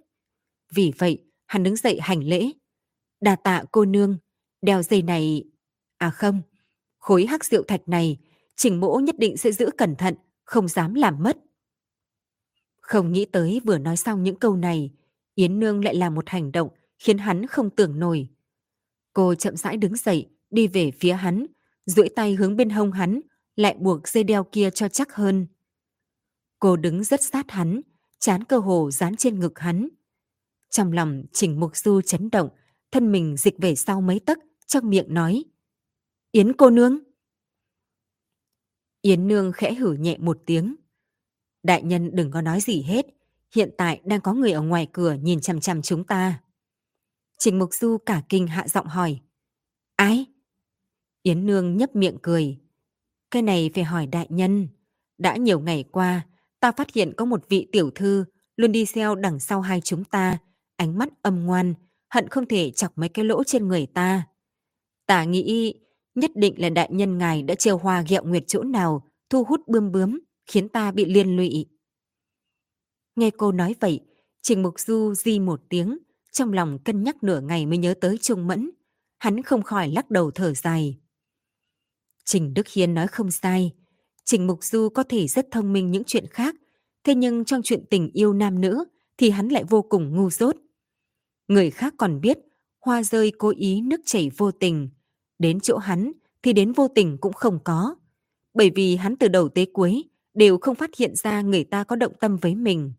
[0.74, 2.50] Vì vậy, hắn đứng dậy hành lễ.
[3.20, 4.18] Đà tạ cô nương,
[4.62, 5.44] đeo dây này...
[5.98, 6.42] À không,
[6.98, 8.18] khối hắc rượu thạch này,
[8.56, 10.14] trình mỗ nhất định sẽ giữ cẩn thận,
[10.44, 11.38] không dám làm mất.
[12.80, 14.90] Không nghĩ tới vừa nói xong những câu này,
[15.34, 16.68] Yến Nương lại làm một hành động
[16.98, 18.28] khiến hắn không tưởng nổi.
[19.12, 21.46] Cô chậm rãi đứng dậy, đi về phía hắn,
[21.86, 23.20] duỗi tay hướng bên hông hắn,
[23.56, 25.46] lại buộc dây đeo kia cho chắc hơn.
[26.58, 27.80] Cô đứng rất sát hắn,
[28.22, 29.88] chán cơ hồ dán trên ngực hắn.
[30.70, 32.48] Trong lòng Trình Mục Du chấn động,
[32.90, 35.44] thân mình dịch về sau mấy tấc, trong miệng nói.
[36.32, 36.98] Yến cô nương.
[39.02, 40.76] Yến nương khẽ hử nhẹ một tiếng.
[41.62, 43.06] Đại nhân đừng có nói gì hết,
[43.54, 46.42] hiện tại đang có người ở ngoài cửa nhìn chằm chằm chúng ta.
[47.38, 49.20] Trình Mục Du cả kinh hạ giọng hỏi.
[49.96, 50.26] Ai?
[51.22, 52.58] Yến nương nhấp miệng cười.
[53.30, 54.68] Cái này phải hỏi đại nhân.
[55.18, 56.26] Đã nhiều ngày qua,
[56.62, 58.24] ta phát hiện có một vị tiểu thư
[58.56, 60.38] luôn đi theo đằng sau hai chúng ta,
[60.76, 61.74] ánh mắt âm ngoan,
[62.10, 64.26] hận không thể chọc mấy cái lỗ trên người ta.
[65.06, 65.74] Ta nghĩ
[66.14, 69.60] nhất định là đại nhân ngài đã trêu hoa ghẹo nguyệt chỗ nào, thu hút
[69.68, 71.66] bươm bướm, khiến ta bị liên lụy.
[73.16, 74.00] Nghe cô nói vậy,
[74.42, 75.98] Trình Mục Du di một tiếng,
[76.30, 78.70] trong lòng cân nhắc nửa ngày mới nhớ tới Trung Mẫn.
[79.18, 80.98] Hắn không khỏi lắc đầu thở dài.
[82.24, 83.72] Trình Đức Hiên nói không sai,
[84.24, 86.54] Trình Mục Du có thể rất thông minh những chuyện khác,
[87.04, 88.84] thế nhưng trong chuyện tình yêu nam nữ
[89.18, 90.56] thì hắn lại vô cùng ngu dốt.
[91.48, 92.38] Người khác còn biết
[92.80, 94.88] hoa rơi cố ý nước chảy vô tình,
[95.38, 96.12] đến chỗ hắn
[96.42, 97.94] thì đến vô tình cũng không có.
[98.54, 100.04] Bởi vì hắn từ đầu tới cuối
[100.34, 102.92] đều không phát hiện ra người ta có động tâm với mình.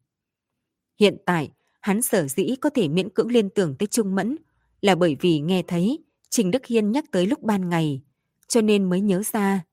[1.00, 1.52] Hiện tại,
[1.82, 4.38] hắn sở dĩ có thể miễn cưỡng liên tưởng tới Trung Mẫn
[4.82, 6.00] là bởi vì nghe thấy
[6.30, 8.02] Trình Đức Hiên nhắc tới lúc ban ngày,
[8.48, 9.66] cho nên mới nhớ ra.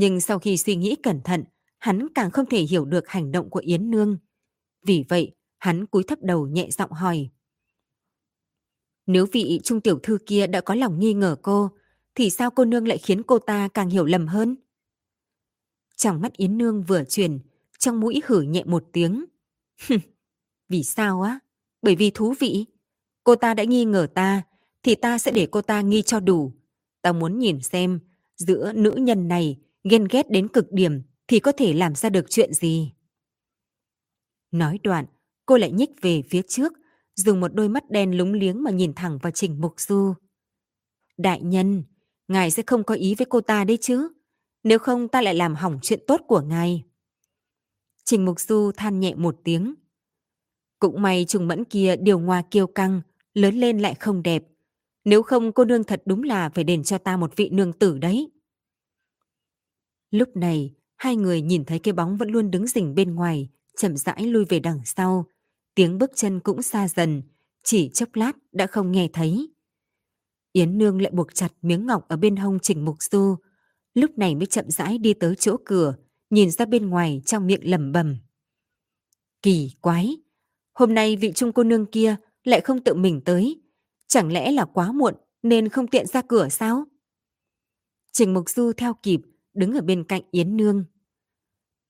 [0.00, 1.44] Nhưng sau khi suy nghĩ cẩn thận,
[1.78, 4.18] hắn càng không thể hiểu được hành động của Yến Nương.
[4.86, 7.28] Vì vậy, hắn cúi thấp đầu nhẹ giọng hỏi.
[9.06, 11.70] Nếu vị trung tiểu thư kia đã có lòng nghi ngờ cô,
[12.14, 14.56] thì sao cô nương lại khiến cô ta càng hiểu lầm hơn?
[15.96, 17.38] Trong mắt Yến Nương vừa chuyển,
[17.78, 19.24] trong mũi hử nhẹ một tiếng.
[20.68, 21.38] Vì sao á?
[21.82, 22.64] Bởi vì thú vị.
[23.24, 24.42] Cô ta đã nghi ngờ ta,
[24.82, 26.52] thì ta sẽ để cô ta nghi cho đủ.
[27.02, 28.00] Ta muốn nhìn xem,
[28.36, 29.58] giữa nữ nhân này
[29.88, 32.92] ghen ghét đến cực điểm thì có thể làm ra được chuyện gì.
[34.50, 35.06] Nói đoạn,
[35.46, 36.72] cô lại nhích về phía trước,
[37.14, 40.14] dùng một đôi mắt đen lúng liếng mà nhìn thẳng vào Trình Mục Du.
[41.16, 41.84] Đại nhân,
[42.28, 44.08] ngài sẽ không có ý với cô ta đấy chứ?
[44.64, 46.84] Nếu không ta lại làm hỏng chuyện tốt của ngài.
[48.04, 49.74] Trình Mục Du than nhẹ một tiếng.
[50.78, 53.00] Cũng may trùng mẫn kia điều ngoa kiêu căng,
[53.34, 54.44] lớn lên lại không đẹp.
[55.04, 57.98] Nếu không cô nương thật đúng là phải đền cho ta một vị nương tử
[57.98, 58.30] đấy.
[60.10, 63.96] Lúc này, hai người nhìn thấy cái bóng vẫn luôn đứng rình bên ngoài, chậm
[63.96, 65.26] rãi lui về đằng sau.
[65.74, 67.22] Tiếng bước chân cũng xa dần,
[67.64, 69.48] chỉ chốc lát đã không nghe thấy.
[70.52, 73.36] Yến Nương lại buộc chặt miếng ngọc ở bên hông Trình Mục Du,
[73.94, 75.94] lúc này mới chậm rãi đi tới chỗ cửa,
[76.30, 78.16] nhìn ra bên ngoài trong miệng lẩm bẩm.
[79.42, 80.16] Kỳ quái,
[80.74, 83.60] hôm nay vị trung cô nương kia lại không tự mình tới,
[84.06, 86.84] chẳng lẽ là quá muộn nên không tiện ra cửa sao?
[88.12, 89.20] Trình Mục Du theo kịp,
[89.58, 90.84] đứng ở bên cạnh Yến Nương.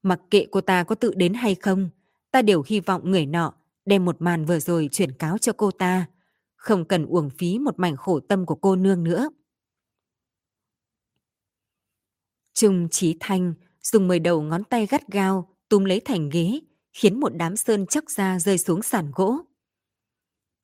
[0.03, 1.91] Mặc kệ cô ta có tự đến hay không,
[2.31, 3.55] ta đều hy vọng người nọ
[3.85, 6.07] đem một màn vừa rồi chuyển cáo cho cô ta,
[6.57, 9.31] không cần uổng phí một mảnh khổ tâm của cô nương nữa.
[12.55, 16.61] Trung Chí Thanh dùng mười đầu ngón tay gắt gao túm lấy thành ghế,
[16.93, 19.37] khiến một đám sơn chóc ra rơi xuống sàn gỗ.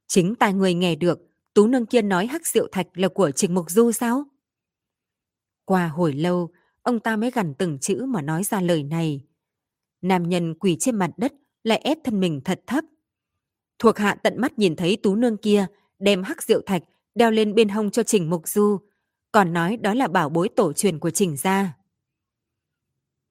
[0.07, 1.19] Chính tài người nghe được,
[1.55, 4.25] Tú Nương kia nói hắc rượu thạch là của Trình Mục Du sao?
[5.65, 6.51] Qua hồi lâu,
[6.85, 9.25] ông ta mới gằn từng chữ mà nói ra lời này.
[10.03, 11.33] Nam nhân quỳ trên mặt đất
[11.63, 12.85] lại ép thân mình thật thấp.
[13.79, 15.67] Thuộc hạ tận mắt nhìn thấy Tú Nương kia
[15.99, 16.83] đem hắc rượu thạch
[17.15, 18.79] đeo lên bên hông cho Trình Mục Du,
[19.33, 21.77] còn nói đó là bảo bối tổ truyền của Trình gia.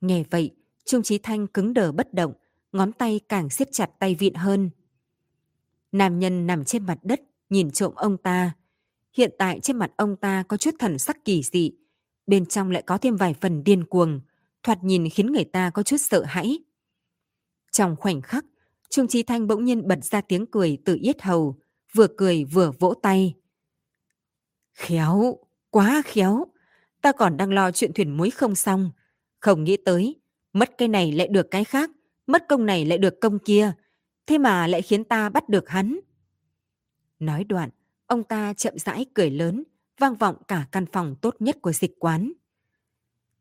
[0.01, 0.51] Nghe vậy,
[0.85, 2.33] Trung Trí Thanh cứng đờ bất động,
[2.71, 4.69] ngón tay càng siết chặt tay vịn hơn.
[5.91, 8.51] Nam nhân nằm trên mặt đất, nhìn trộm ông ta.
[9.17, 11.71] Hiện tại trên mặt ông ta có chút thần sắc kỳ dị,
[12.27, 14.21] bên trong lại có thêm vài phần điên cuồng,
[14.63, 16.59] thoạt nhìn khiến người ta có chút sợ hãi.
[17.71, 18.45] Trong khoảnh khắc,
[18.89, 21.55] Trung Trí Thanh bỗng nhiên bật ra tiếng cười từ yết hầu,
[21.93, 23.33] vừa cười vừa vỗ tay.
[24.73, 25.37] Khéo,
[25.69, 26.45] quá khéo,
[27.01, 28.91] ta còn đang lo chuyện thuyền muối không xong,
[29.39, 30.21] không nghĩ tới,
[30.53, 31.89] mất cái này lại được cái khác,
[32.27, 33.73] mất công này lại được công kia,
[34.27, 35.99] thế mà lại khiến ta bắt được hắn.
[37.19, 37.69] Nói đoạn,
[38.05, 39.63] ông ta chậm rãi cười lớn,
[39.99, 42.31] vang vọng cả căn phòng tốt nhất của dịch quán.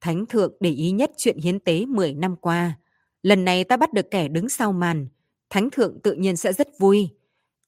[0.00, 2.78] Thánh thượng để ý nhất chuyện hiến tế 10 năm qua.
[3.22, 5.08] Lần này ta bắt được kẻ đứng sau màn.
[5.50, 7.08] Thánh thượng tự nhiên sẽ rất vui.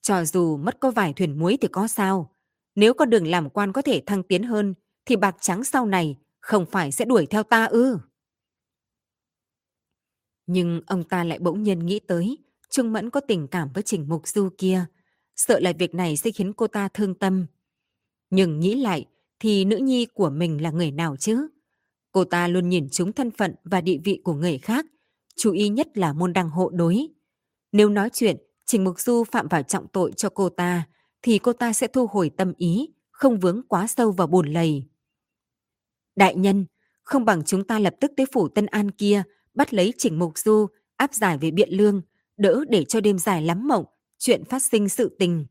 [0.01, 2.31] Cho dù mất có vài thuyền muối thì có sao.
[2.75, 4.73] Nếu con đường làm quan có thể thăng tiến hơn,
[5.05, 7.97] thì bạc trắng sau này không phải sẽ đuổi theo ta ư.
[10.47, 12.37] Nhưng ông ta lại bỗng nhiên nghĩ tới,
[12.69, 14.85] Trương Mẫn có tình cảm với Trình Mục Du kia,
[15.35, 17.45] sợ là việc này sẽ khiến cô ta thương tâm.
[18.29, 19.05] Nhưng nghĩ lại,
[19.39, 21.47] thì nữ nhi của mình là người nào chứ?
[22.11, 24.85] Cô ta luôn nhìn chúng thân phận và địa vị của người khác,
[25.35, 27.07] chú ý nhất là môn đăng hộ đối.
[27.71, 30.87] Nếu nói chuyện, Trình Mục Du phạm vào trọng tội cho cô ta,
[31.21, 34.83] thì cô ta sẽ thu hồi tâm ý, không vướng quá sâu vào bùn lầy.
[36.15, 36.65] Đại nhân,
[37.03, 39.23] không bằng chúng ta lập tức tới phủ Tân An kia,
[39.53, 40.67] bắt lấy Trình Mục Du,
[40.97, 42.01] áp giải về Biện Lương,
[42.37, 43.85] đỡ để cho đêm dài lắm mộng,
[44.17, 45.45] chuyện phát sinh sự tình.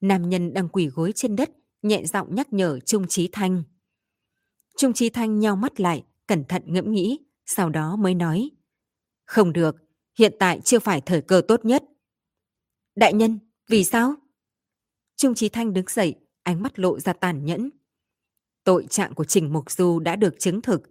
[0.00, 1.50] Nam nhân đang quỳ gối trên đất,
[1.82, 3.62] nhẹ giọng nhắc nhở Trung Trí Thanh.
[4.76, 8.50] Trung Trí Thanh nhao mắt lại, cẩn thận ngẫm nghĩ, sau đó mới nói.
[9.24, 9.76] Không được,
[10.18, 11.84] hiện tại chưa phải thời cơ tốt nhất.
[12.96, 13.38] Đại nhân,
[13.68, 14.14] vì sao?
[15.16, 17.70] Trung Trí Thanh đứng dậy, ánh mắt lộ ra tàn nhẫn.
[18.64, 20.82] Tội trạng của Trình Mục Du đã được chứng thực,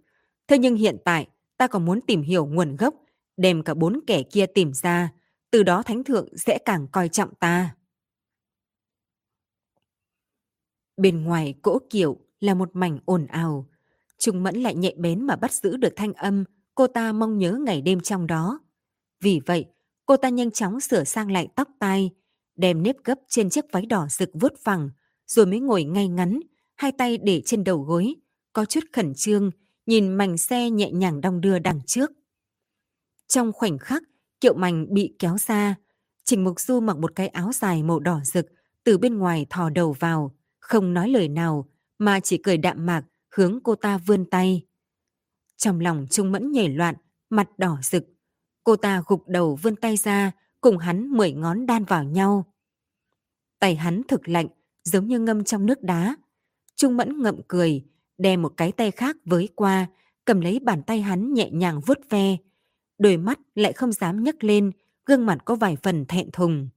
[0.48, 2.94] thế nhưng hiện tại ta còn muốn tìm hiểu nguồn gốc,
[3.36, 5.12] đem cả bốn kẻ kia tìm ra,
[5.50, 7.74] từ đó Thánh Thượng sẽ càng coi trọng ta.
[11.00, 13.66] Bên ngoài cỗ kiệu là một mảnh ồn ào.
[14.18, 16.44] Trung Mẫn lại nhạy bén mà bắt giữ được thanh âm
[16.74, 18.60] cô ta mong nhớ ngày đêm trong đó.
[19.20, 19.66] Vì vậy,
[20.06, 22.10] cô ta nhanh chóng sửa sang lại tóc tai,
[22.56, 24.90] đem nếp gấp trên chiếc váy đỏ rực vuốt phẳng,
[25.26, 26.40] rồi mới ngồi ngay ngắn,
[26.76, 28.14] hai tay để trên đầu gối,
[28.52, 29.50] có chút khẩn trương,
[29.86, 32.10] nhìn mảnh xe nhẹ nhàng đong đưa đằng trước.
[33.28, 34.02] Trong khoảnh khắc,
[34.40, 35.74] kiệu mảnh bị kéo xa,
[36.24, 38.46] Trình Mục Du mặc một cái áo dài màu đỏ rực,
[38.84, 40.34] từ bên ngoài thò đầu vào,
[40.70, 41.68] không nói lời nào,
[41.98, 43.04] mà chỉ cười đạm mạc
[43.34, 44.66] hướng cô ta vươn tay.
[45.56, 46.94] Trong lòng Trung Mẫn nhảy loạn,
[47.30, 48.04] mặt đỏ rực.
[48.64, 52.44] Cô ta gục đầu vươn tay ra, cùng hắn mười ngón đan vào nhau.
[53.58, 54.46] Tay hắn thực lạnh,
[54.84, 56.16] giống như ngâm trong nước đá.
[56.76, 57.84] Trung Mẫn ngậm cười,
[58.18, 59.86] đè một cái tay khác với qua,
[60.24, 62.36] cầm lấy bàn tay hắn nhẹ nhàng vuốt ve.
[62.98, 64.72] Đôi mắt lại không dám nhấc lên,
[65.06, 66.68] gương mặt có vài phần thẹn thùng.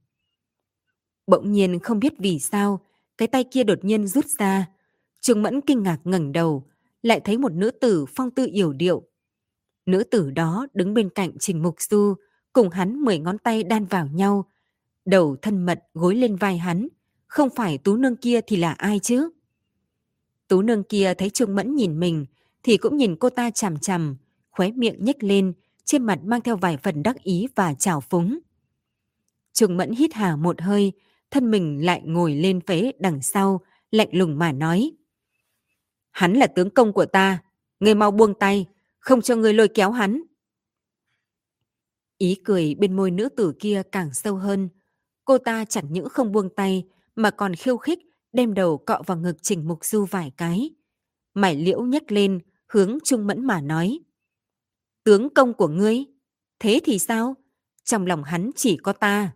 [1.26, 2.80] Bỗng nhiên không biết vì sao,
[3.18, 4.66] cái tay kia đột nhiên rút ra.
[5.20, 6.66] Trương Mẫn kinh ngạc ngẩng đầu,
[7.02, 9.02] lại thấy một nữ tử phong tư yểu điệu.
[9.86, 12.14] Nữ tử đó đứng bên cạnh Trình Mục Du,
[12.52, 14.50] cùng hắn mười ngón tay đan vào nhau.
[15.04, 16.88] Đầu thân mật gối lên vai hắn,
[17.26, 19.30] không phải tú nương kia thì là ai chứ?
[20.48, 22.26] Tú nương kia thấy Trương Mẫn nhìn mình,
[22.62, 24.16] thì cũng nhìn cô ta chằm chằm,
[24.50, 25.52] khóe miệng nhếch lên,
[25.84, 28.38] trên mặt mang theo vài phần đắc ý và trào phúng.
[29.52, 30.92] Trương Mẫn hít hà một hơi,
[31.34, 33.60] thân mình lại ngồi lên phế đằng sau,
[33.90, 34.92] lạnh lùng mà nói.
[36.10, 37.42] Hắn là tướng công của ta,
[37.80, 38.66] ngươi mau buông tay,
[38.98, 40.22] không cho ngươi lôi kéo hắn.
[42.18, 44.68] Ý cười bên môi nữ tử kia càng sâu hơn.
[45.24, 46.84] Cô ta chẳng những không buông tay,
[47.16, 47.98] mà còn khiêu khích,
[48.32, 50.70] đem đầu cọ vào ngực Trình Mục Du vài cái.
[51.34, 53.98] Mải liễu nhấc lên, hướng Trung Mẫn mà nói.
[55.04, 56.04] Tướng công của ngươi?
[56.58, 57.34] Thế thì sao?
[57.84, 59.32] Trong lòng hắn chỉ có ta.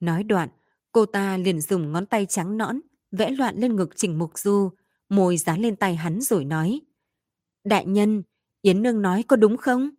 [0.00, 0.48] Nói đoạn,
[0.96, 2.80] cô ta liền dùng ngón tay trắng nõn,
[3.10, 4.70] vẽ loạn lên ngực Trình Mục Du,
[5.08, 6.80] môi dán lên tay hắn rồi nói.
[7.64, 8.22] Đại nhân,
[8.62, 9.90] Yến Nương nói có đúng không?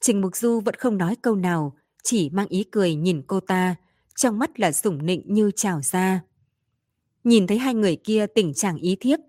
[0.00, 3.76] Trình Mục Du vẫn không nói câu nào, chỉ mang ý cười nhìn cô ta,
[4.16, 6.22] trong mắt là sủng nịnh như trào ra.
[7.24, 9.20] Nhìn thấy hai người kia tỉnh trạng ý thiếp,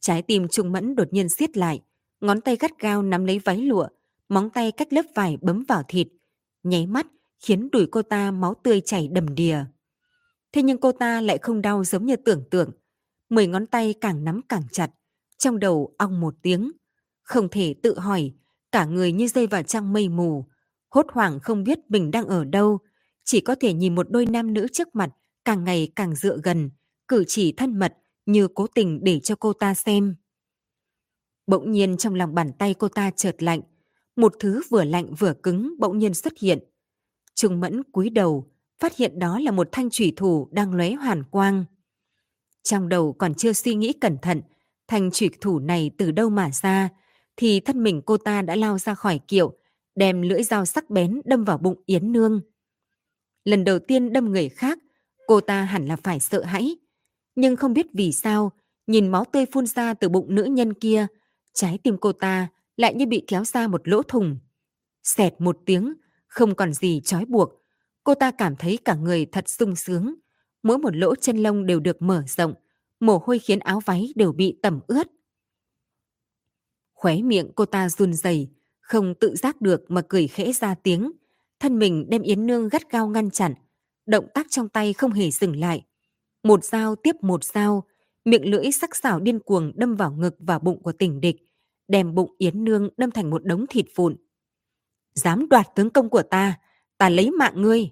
[0.00, 1.80] trái tim Trung Mẫn đột nhiên siết lại,
[2.20, 3.88] ngón tay gắt gao nắm lấy váy lụa,
[4.28, 6.08] móng tay cách lớp vải bấm vào thịt,
[6.62, 7.06] nháy mắt
[7.38, 9.64] khiến đùi cô ta máu tươi chảy đầm đìa.
[10.52, 12.70] Thế nhưng cô ta lại không đau giống như tưởng tượng,
[13.28, 14.90] mười ngón tay càng nắm càng chặt,
[15.38, 16.72] trong đầu ong một tiếng.
[17.22, 18.32] Không thể tự hỏi,
[18.72, 20.44] cả người như rơi vào trong mây mù,
[20.88, 22.78] hốt hoảng không biết mình đang ở đâu,
[23.24, 25.10] chỉ có thể nhìn một đôi nam nữ trước mặt
[25.44, 26.70] càng ngày càng dựa gần,
[27.08, 27.94] cử chỉ thân mật
[28.26, 30.14] như cố tình để cho cô ta xem.
[31.46, 33.60] Bỗng nhiên trong lòng bàn tay cô ta chợt lạnh,
[34.16, 36.58] một thứ vừa lạnh vừa cứng bỗng nhiên xuất hiện.
[37.34, 41.24] Trung Mẫn cúi đầu, phát hiện đó là một thanh thủy thủ đang lóe hoàn
[41.24, 41.64] quang.
[42.62, 44.42] Trong đầu còn chưa suy nghĩ cẩn thận,
[44.88, 46.88] thanh thủy thủ này từ đâu mà ra,
[47.36, 49.52] thì thân mình cô ta đã lao ra khỏi kiệu,
[49.94, 52.40] đem lưỡi dao sắc bén đâm vào bụng Yến Nương.
[53.44, 54.78] Lần đầu tiên đâm người khác,
[55.26, 56.76] cô ta hẳn là phải sợ hãi.
[57.34, 58.52] Nhưng không biết vì sao,
[58.86, 61.06] nhìn máu tươi phun ra từ bụng nữ nhân kia,
[61.54, 64.38] trái tim cô ta lại như bị kéo ra một lỗ thùng.
[65.02, 65.94] Xẹt một tiếng,
[66.26, 67.59] không còn gì trói buộc.
[68.04, 70.14] Cô ta cảm thấy cả người thật sung sướng.
[70.62, 72.54] Mỗi một lỗ chân lông đều được mở rộng,
[73.00, 75.08] mồ hôi khiến áo váy đều bị tẩm ướt.
[76.94, 78.48] Khóe miệng cô ta run rẩy,
[78.80, 81.12] không tự giác được mà cười khẽ ra tiếng.
[81.60, 83.54] Thân mình đem Yến Nương gắt gao ngăn chặn,
[84.06, 85.84] động tác trong tay không hề dừng lại.
[86.42, 87.84] Một dao tiếp một dao,
[88.24, 91.36] miệng lưỡi sắc sảo điên cuồng đâm vào ngực và bụng của tỉnh địch,
[91.88, 94.16] đem bụng Yến Nương đâm thành một đống thịt vụn.
[95.14, 96.58] Dám đoạt tướng công của ta,
[96.98, 97.90] ta lấy mạng ngươi.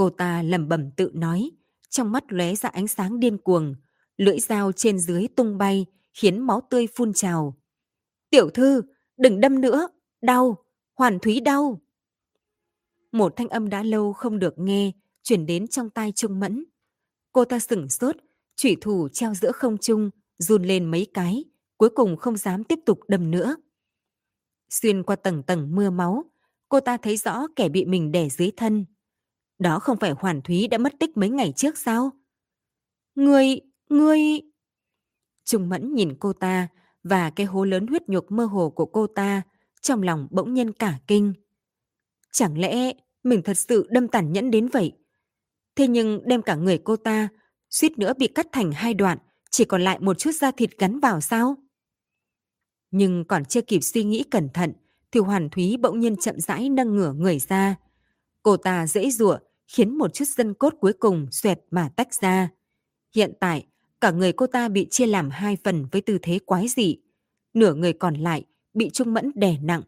[0.00, 1.50] Cô ta lẩm bẩm tự nói,
[1.90, 3.74] trong mắt lóe ra ánh sáng điên cuồng,
[4.16, 7.56] lưỡi dao trên dưới tung bay, khiến máu tươi phun trào.
[8.30, 8.82] Tiểu thư,
[9.16, 9.88] đừng đâm nữa,
[10.22, 10.64] đau,
[10.94, 11.80] hoàn thúy đau.
[13.12, 16.64] Một thanh âm đã lâu không được nghe, chuyển đến trong tai Trung Mẫn.
[17.32, 18.16] Cô ta sửng sốt,
[18.56, 21.44] chủy thủ treo giữa không trung, run lên mấy cái,
[21.76, 23.56] cuối cùng không dám tiếp tục đâm nữa.
[24.70, 26.24] Xuyên qua tầng tầng mưa máu,
[26.68, 28.84] cô ta thấy rõ kẻ bị mình đè dưới thân.
[29.60, 32.10] Đó không phải Hoàn Thúy đã mất tích mấy ngày trước sao?
[33.14, 34.20] người người
[35.44, 36.68] Trung Mẫn nhìn cô ta
[37.02, 39.42] và cái hố lớn huyết nhục mơ hồ của cô ta,
[39.80, 41.32] trong lòng bỗng nhiên cả kinh.
[42.32, 42.92] Chẳng lẽ
[43.22, 44.92] mình thật sự đâm tàn nhẫn đến vậy?
[45.76, 47.28] Thế nhưng đem cả người cô ta,
[47.70, 49.18] suýt nữa bị cắt thành hai đoạn,
[49.50, 51.56] chỉ còn lại một chút da thịt gắn vào sao?
[52.90, 54.72] Nhưng còn chưa kịp suy nghĩ cẩn thận,
[55.12, 57.76] thì Hoàn Thúy bỗng nhiên chậm rãi nâng ngửa người ra.
[58.42, 59.38] Cô ta dễ dụa,
[59.70, 62.48] khiến một chút dân cốt cuối cùng xoẹt mà tách ra.
[63.14, 63.66] Hiện tại,
[64.00, 66.98] cả người cô ta bị chia làm hai phần với tư thế quái dị.
[67.54, 68.44] Nửa người còn lại
[68.74, 69.82] bị Trung Mẫn đè nặng.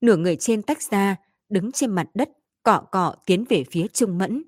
[0.00, 1.16] Nửa người trên tách ra,
[1.48, 2.30] đứng trên mặt đất,
[2.62, 4.42] cọ cọ tiến về phía Trung Mẫn.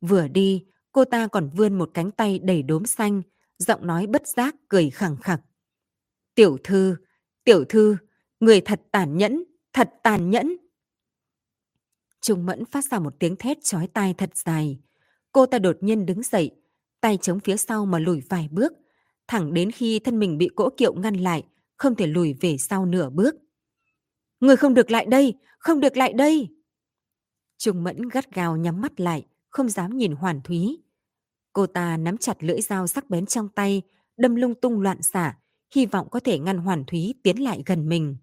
[0.00, 3.22] Vừa đi, cô ta còn vươn một cánh tay đầy đốm xanh,
[3.58, 5.40] giọng nói bất giác cười khẳng khặc.
[6.34, 6.96] Tiểu thư,
[7.44, 7.96] tiểu thư,
[8.40, 10.56] người thật tàn nhẫn, thật tàn nhẫn.
[12.26, 14.78] Trung Mẫn phát ra một tiếng thét chói tai thật dài.
[15.32, 16.50] Cô ta đột nhiên đứng dậy,
[17.00, 18.72] tay chống phía sau mà lùi vài bước,
[19.28, 21.44] thẳng đến khi thân mình bị cỗ kiệu ngăn lại,
[21.76, 23.34] không thể lùi về sau nửa bước.
[24.40, 26.48] Người không được lại đây, không được lại đây.
[27.58, 30.82] Trung Mẫn gắt gào nhắm mắt lại, không dám nhìn Hoàn Thúy.
[31.52, 33.82] Cô ta nắm chặt lưỡi dao sắc bén trong tay,
[34.16, 35.38] đâm lung tung loạn xả,
[35.74, 38.16] hy vọng có thể ngăn Hoàn Thúy tiến lại gần mình.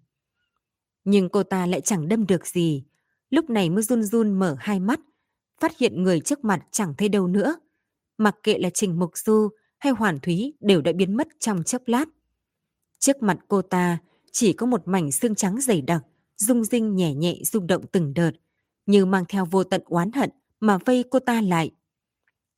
[1.04, 2.84] Nhưng cô ta lại chẳng đâm được gì,
[3.34, 5.00] lúc này mới run run mở hai mắt,
[5.60, 7.56] phát hiện người trước mặt chẳng thấy đâu nữa.
[8.18, 9.48] Mặc kệ là Trình Mục Du
[9.78, 12.04] hay Hoàn Thúy đều đã biến mất trong chốc lát.
[12.98, 13.98] Trước mặt cô ta
[14.32, 16.02] chỉ có một mảnh xương trắng dày đặc,
[16.36, 18.30] rung rinh nhẹ nhẹ rung động từng đợt,
[18.86, 20.30] như mang theo vô tận oán hận
[20.60, 21.70] mà vây cô ta lại.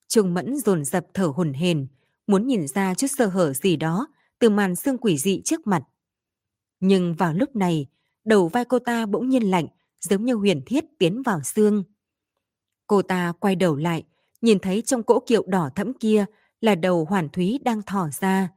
[0.08, 1.86] Trung Mẫn dồn dập thở hổn hển,
[2.26, 4.08] muốn nhìn ra chút sơ hở gì đó
[4.38, 5.82] từ màn xương quỷ dị trước mặt.
[6.80, 7.86] Nhưng vào lúc này,
[8.24, 9.66] đầu vai cô ta bỗng nhiên lạnh,
[10.10, 11.84] giống như huyền thiết tiến vào xương.
[12.86, 14.04] Cô ta quay đầu lại,
[14.40, 16.24] nhìn thấy trong cỗ kiệu đỏ thẫm kia
[16.60, 18.48] là đầu hoàn thúy đang thỏ ra.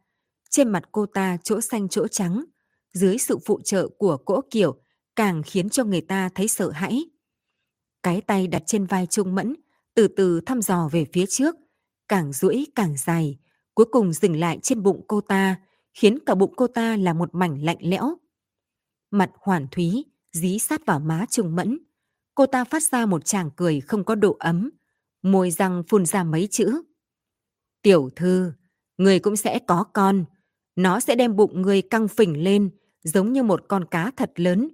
[0.49, 2.45] Trên mặt cô ta chỗ xanh chỗ trắng,
[2.93, 4.81] dưới sự phụ trợ của cỗ kiệu
[5.15, 7.05] càng khiến cho người ta thấy sợ hãi.
[8.03, 9.55] Cái tay đặt trên vai Trung Mẫn,
[9.93, 11.55] từ từ thăm dò về phía trước,
[12.07, 13.37] càng duỗi càng dài,
[13.73, 15.55] cuối cùng dừng lại trên bụng cô ta,
[15.93, 18.17] khiến cả bụng cô ta là một mảnh lạnh lẽo.
[19.11, 21.79] Mặt hoàn thúy, dí sát vào má Trung Mẫn.
[22.35, 24.69] Cô ta phát ra một tràng cười không có độ ấm,
[25.21, 26.81] môi răng phun ra mấy chữ.
[27.81, 28.53] Tiểu thư,
[28.97, 30.25] người cũng sẽ có con.
[30.75, 32.69] Nó sẽ đem bụng người căng phình lên,
[33.03, 34.69] giống như một con cá thật lớn.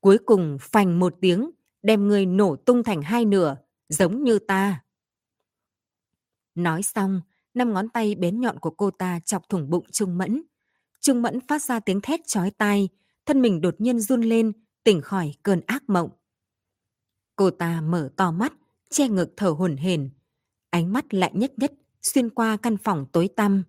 [0.00, 1.50] Cuối cùng phành một tiếng,
[1.82, 3.56] đem người nổ tung thành hai nửa,
[3.88, 4.84] giống như ta.
[6.54, 7.20] Nói xong,
[7.54, 10.42] năm ngón tay bén nhọn của cô ta chọc thủng bụng Trung Mẫn.
[11.00, 12.88] Trung Mẫn phát ra tiếng thét chói tai,
[13.26, 14.52] thân mình đột nhiên run lên,
[14.84, 16.10] tỉnh khỏi cơn ác mộng.
[17.36, 18.52] Cô ta mở to mắt,
[18.90, 20.10] che ngực thở hổn hển,
[20.70, 23.62] ánh mắt lại nhất nhất xuyên qua căn phòng tối tăm.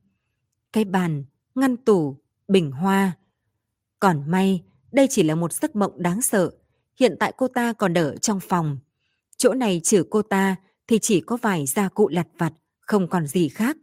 [0.73, 1.23] Cái bàn,
[1.55, 2.17] ngăn tủ,
[2.47, 3.17] bình hoa.
[3.99, 6.51] Còn may, đây chỉ là một giấc mộng đáng sợ.
[6.99, 8.79] Hiện tại cô ta còn ở trong phòng.
[9.37, 10.55] Chỗ này trừ cô ta
[10.87, 13.77] thì chỉ có vài gia cụ lặt vặt, không còn gì khác.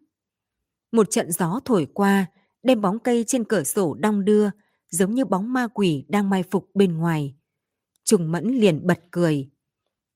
[0.93, 2.27] Một trận gió thổi qua,
[2.63, 4.51] đem bóng cây trên cửa sổ đong đưa,
[4.91, 7.35] giống như bóng ma quỷ đang mai phục bên ngoài.
[8.05, 9.51] Trùng mẫn liền bật cười.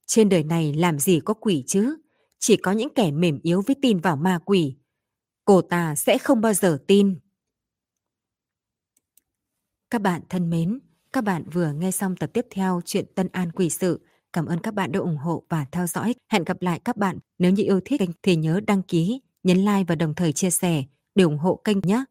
[0.07, 1.97] Trên đời này làm gì có quỷ chứ?
[2.39, 4.77] Chỉ có những kẻ mềm yếu với tin vào ma quỷ.
[5.45, 7.19] Cô ta sẽ không bao giờ tin.
[9.91, 10.79] Các bạn thân mến,
[11.13, 14.01] các bạn vừa nghe xong tập tiếp theo chuyện Tân An Quỷ Sự.
[14.33, 16.15] Cảm ơn các bạn đã ủng hộ và theo dõi.
[16.29, 17.19] Hẹn gặp lại các bạn.
[17.39, 20.51] Nếu như yêu thích kênh thì nhớ đăng ký, nhấn like và đồng thời chia
[20.51, 20.85] sẻ
[21.15, 22.05] để ủng hộ kênh nhé.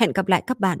[0.00, 0.80] Hẹn gặp lại các bạn.